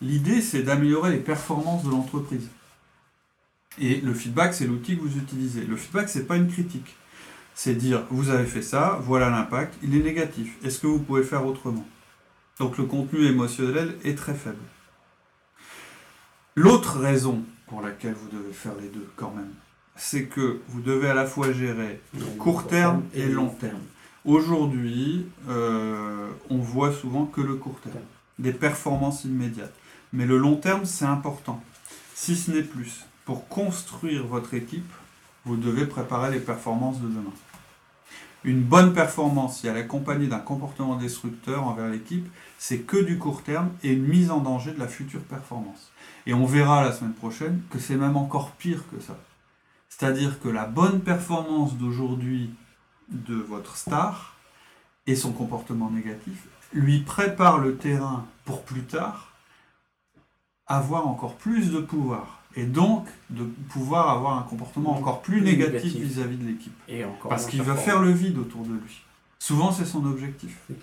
L'idée, 0.02 0.42
c'est 0.42 0.64
d'améliorer 0.64 1.12
les 1.12 1.20
performances 1.20 1.84
de 1.84 1.90
l'entreprise. 1.90 2.50
Et 3.80 4.02
le 4.02 4.14
feedback, 4.14 4.54
c'est 4.54 4.68
l'outil 4.68 4.98
que 4.98 5.02
vous 5.02 5.18
utilisez. 5.18 5.66
Le 5.66 5.78
feedback, 5.78 6.10
c'est 6.10 6.26
pas 6.26 6.36
une 6.36 6.48
critique. 6.48 6.96
C'est 7.56 7.76
dire, 7.76 8.06
vous 8.10 8.30
avez 8.30 8.46
fait 8.46 8.64
ça, 8.64 9.00
voilà 9.04 9.30
l'impact, 9.30 9.76
il 9.84 9.96
est 9.96 10.04
négatif. 10.04 10.58
Est-ce 10.64 10.80
que 10.80 10.88
vous 10.88 11.00
pouvez 11.00 11.24
faire 11.24 11.46
autrement? 11.46 11.88
Donc 12.60 12.78
le 12.78 12.86
contenu 12.86 13.26
émotionnel 13.26 13.96
est 14.04 14.18
très 14.18 14.34
faible. 14.34 14.64
L'autre 16.56 17.00
raison 17.00 17.44
pour 17.68 17.82
laquelle 17.82 18.14
vous 18.14 18.30
devez 18.30 18.54
faire 18.54 18.76
les 18.80 18.90
deux 18.90 19.08
quand 19.16 19.32
même, 19.36 19.54
c'est 19.96 20.26
que 20.26 20.62
vous 20.70 20.82
devez 20.82 21.10
à 21.10 21.14
la 21.14 21.26
fois 21.26 21.52
gérer 21.52 22.02
Court 22.40 22.68
terme 22.68 23.04
et 23.14 23.28
long 23.28 23.50
terme. 23.50 23.82
Aujourd'hui, 24.26 25.26
euh, 25.50 26.30
on 26.50 26.58
voit 26.58 26.94
souvent 26.94 27.26
que 27.26 27.42
le 27.42 27.56
court 27.56 27.80
terme, 27.82 28.06
des 28.40 28.54
performances 28.54 29.26
immédiates. 29.26 29.74
Mais 30.14 30.26
le 30.26 30.38
long 30.38 30.56
terme, 30.56 30.86
c'est 30.86 31.06
important. 31.06 31.62
Si 32.16 32.36
ce 32.36 32.52
n'est 32.52 32.64
plus, 32.64 33.06
pour 33.26 33.48
construire 33.50 34.26
votre 34.26 34.54
équipe, 34.54 34.92
vous 35.46 35.58
devez 35.58 35.86
préparer 35.86 36.32
les 36.32 36.40
performances 36.40 37.02
de 37.02 37.08
demain. 37.08 37.34
Une 38.46 38.62
bonne 38.62 38.94
performance, 38.94 39.60
si 39.60 39.68
elle 39.68 39.78
est 39.78 39.82
accompagnée 39.82 40.28
d'un 40.28 40.40
comportement 40.40 40.96
destructeur 40.96 41.66
envers 41.66 41.90
l'équipe, 41.90 42.28
c'est 42.58 42.80
que 42.80 42.98
du 42.98 43.18
court 43.18 43.42
terme 43.42 43.70
et 43.84 43.92
une 43.92 44.06
mise 44.06 44.32
en 44.32 44.40
danger 44.40 44.72
de 44.72 44.80
la 44.80 44.88
future 44.88 45.22
performance. 45.22 45.92
Et 46.26 46.34
on 46.34 46.46
verra 46.46 46.84
la 46.84 46.94
semaine 46.94 47.14
prochaine 47.14 47.62
que 47.70 47.80
c'est 47.80 47.96
même 47.96 48.18
encore 48.18 48.52
pire 48.52 48.84
que 48.90 49.02
ça. 49.02 49.18
C'est-à-dire 49.98 50.40
que 50.40 50.50
la 50.50 50.66
bonne 50.66 51.02
performance 51.02 51.76
d'aujourd'hui 51.76 52.50
de 53.10 53.36
votre 53.36 53.78
star 53.78 54.34
et 55.06 55.16
son 55.16 55.32
comportement 55.34 55.90
négatif 55.92 56.48
lui 56.74 57.02
prépare 57.02 57.60
le 57.60 57.76
terrain 57.76 58.26
pour 58.46 58.64
plus 58.64 58.82
tard 58.84 59.32
avoir 60.66 61.08
encore 61.08 61.36
plus 61.36 61.72
de 61.72 61.80
pouvoir 61.80 62.40
et 62.56 62.66
donc 62.66 63.06
de 63.30 63.44
pouvoir 63.70 64.10
avoir 64.10 64.40
un 64.40 64.44
comportement 64.44 64.96
encore 64.98 65.22
plus 65.22 65.42
Plus 65.42 65.52
négatif 65.52 65.94
vis-à-vis 65.96 66.38
de 66.38 66.48
l'équipe. 66.48 66.74
Parce 67.30 67.46
qu'il 67.46 67.62
va 67.62 67.76
faire 67.76 68.02
le 68.02 68.12
vide 68.12 68.38
autour 68.40 68.64
de 68.64 68.74
lui. 68.74 69.02
Souvent 69.40 69.72
c'est 69.72 69.86
son 69.86 70.06
objectif. 70.06 70.58
Clair. 70.68 70.78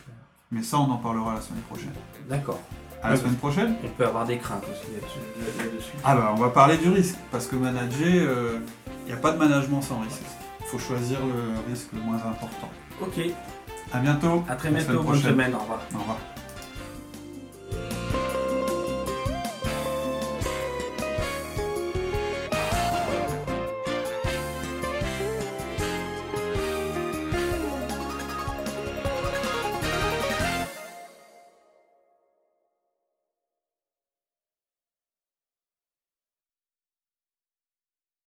Mais 0.53 0.63
ça 0.63 0.79
on 0.79 0.91
en 0.91 0.99
parlera 0.99 1.35
la 1.35 1.41
semaine 1.41 1.63
prochaine. 1.63 1.93
D'accord. 2.29 2.61
À 3.03 3.09
la 3.09 3.15
Oui. 3.15 3.21
semaine 3.23 3.37
prochaine 3.37 3.77
On 3.83 3.89
peut 3.89 4.07
avoir 4.07 4.27
des 4.27 4.37
craintes 4.37 4.65
aussi 4.65 4.93
là-dessus- 4.93 5.19
là- 5.59 5.65
là-dessus. 5.65 5.93
Ah 6.05 6.15
bah 6.15 6.33
on 6.37 6.39
va 6.39 6.51
parler 6.51 6.77
du 6.77 6.91
risque. 6.91 7.17
Parce 7.31 7.47
que 7.47 7.57
manager, 7.57 8.61
il 8.80 8.80
n'y 9.13 9.19
a 9.19 9.23
pas 9.23 9.33
de 9.33 9.39
management 9.39 9.83
sans 9.83 10.01
risque. 10.01 10.23
Il 10.61 10.67
faut 10.67 10.79
choisir 10.79 11.19
le 11.21 11.71
risque 11.71 11.89
le 11.93 12.01
moins 12.01 12.17
important. 12.17 12.69
Ok, 13.01 13.19
À 13.93 13.99
bientôt. 13.99 14.45
à 14.49 14.55
très 14.57 14.71
bientôt, 14.71 15.03
bonne 15.03 15.21
semaine, 15.21 15.55
au 15.55 15.59
revoir. 15.59 15.81
Au 15.95 15.99
revoir. 15.99 16.19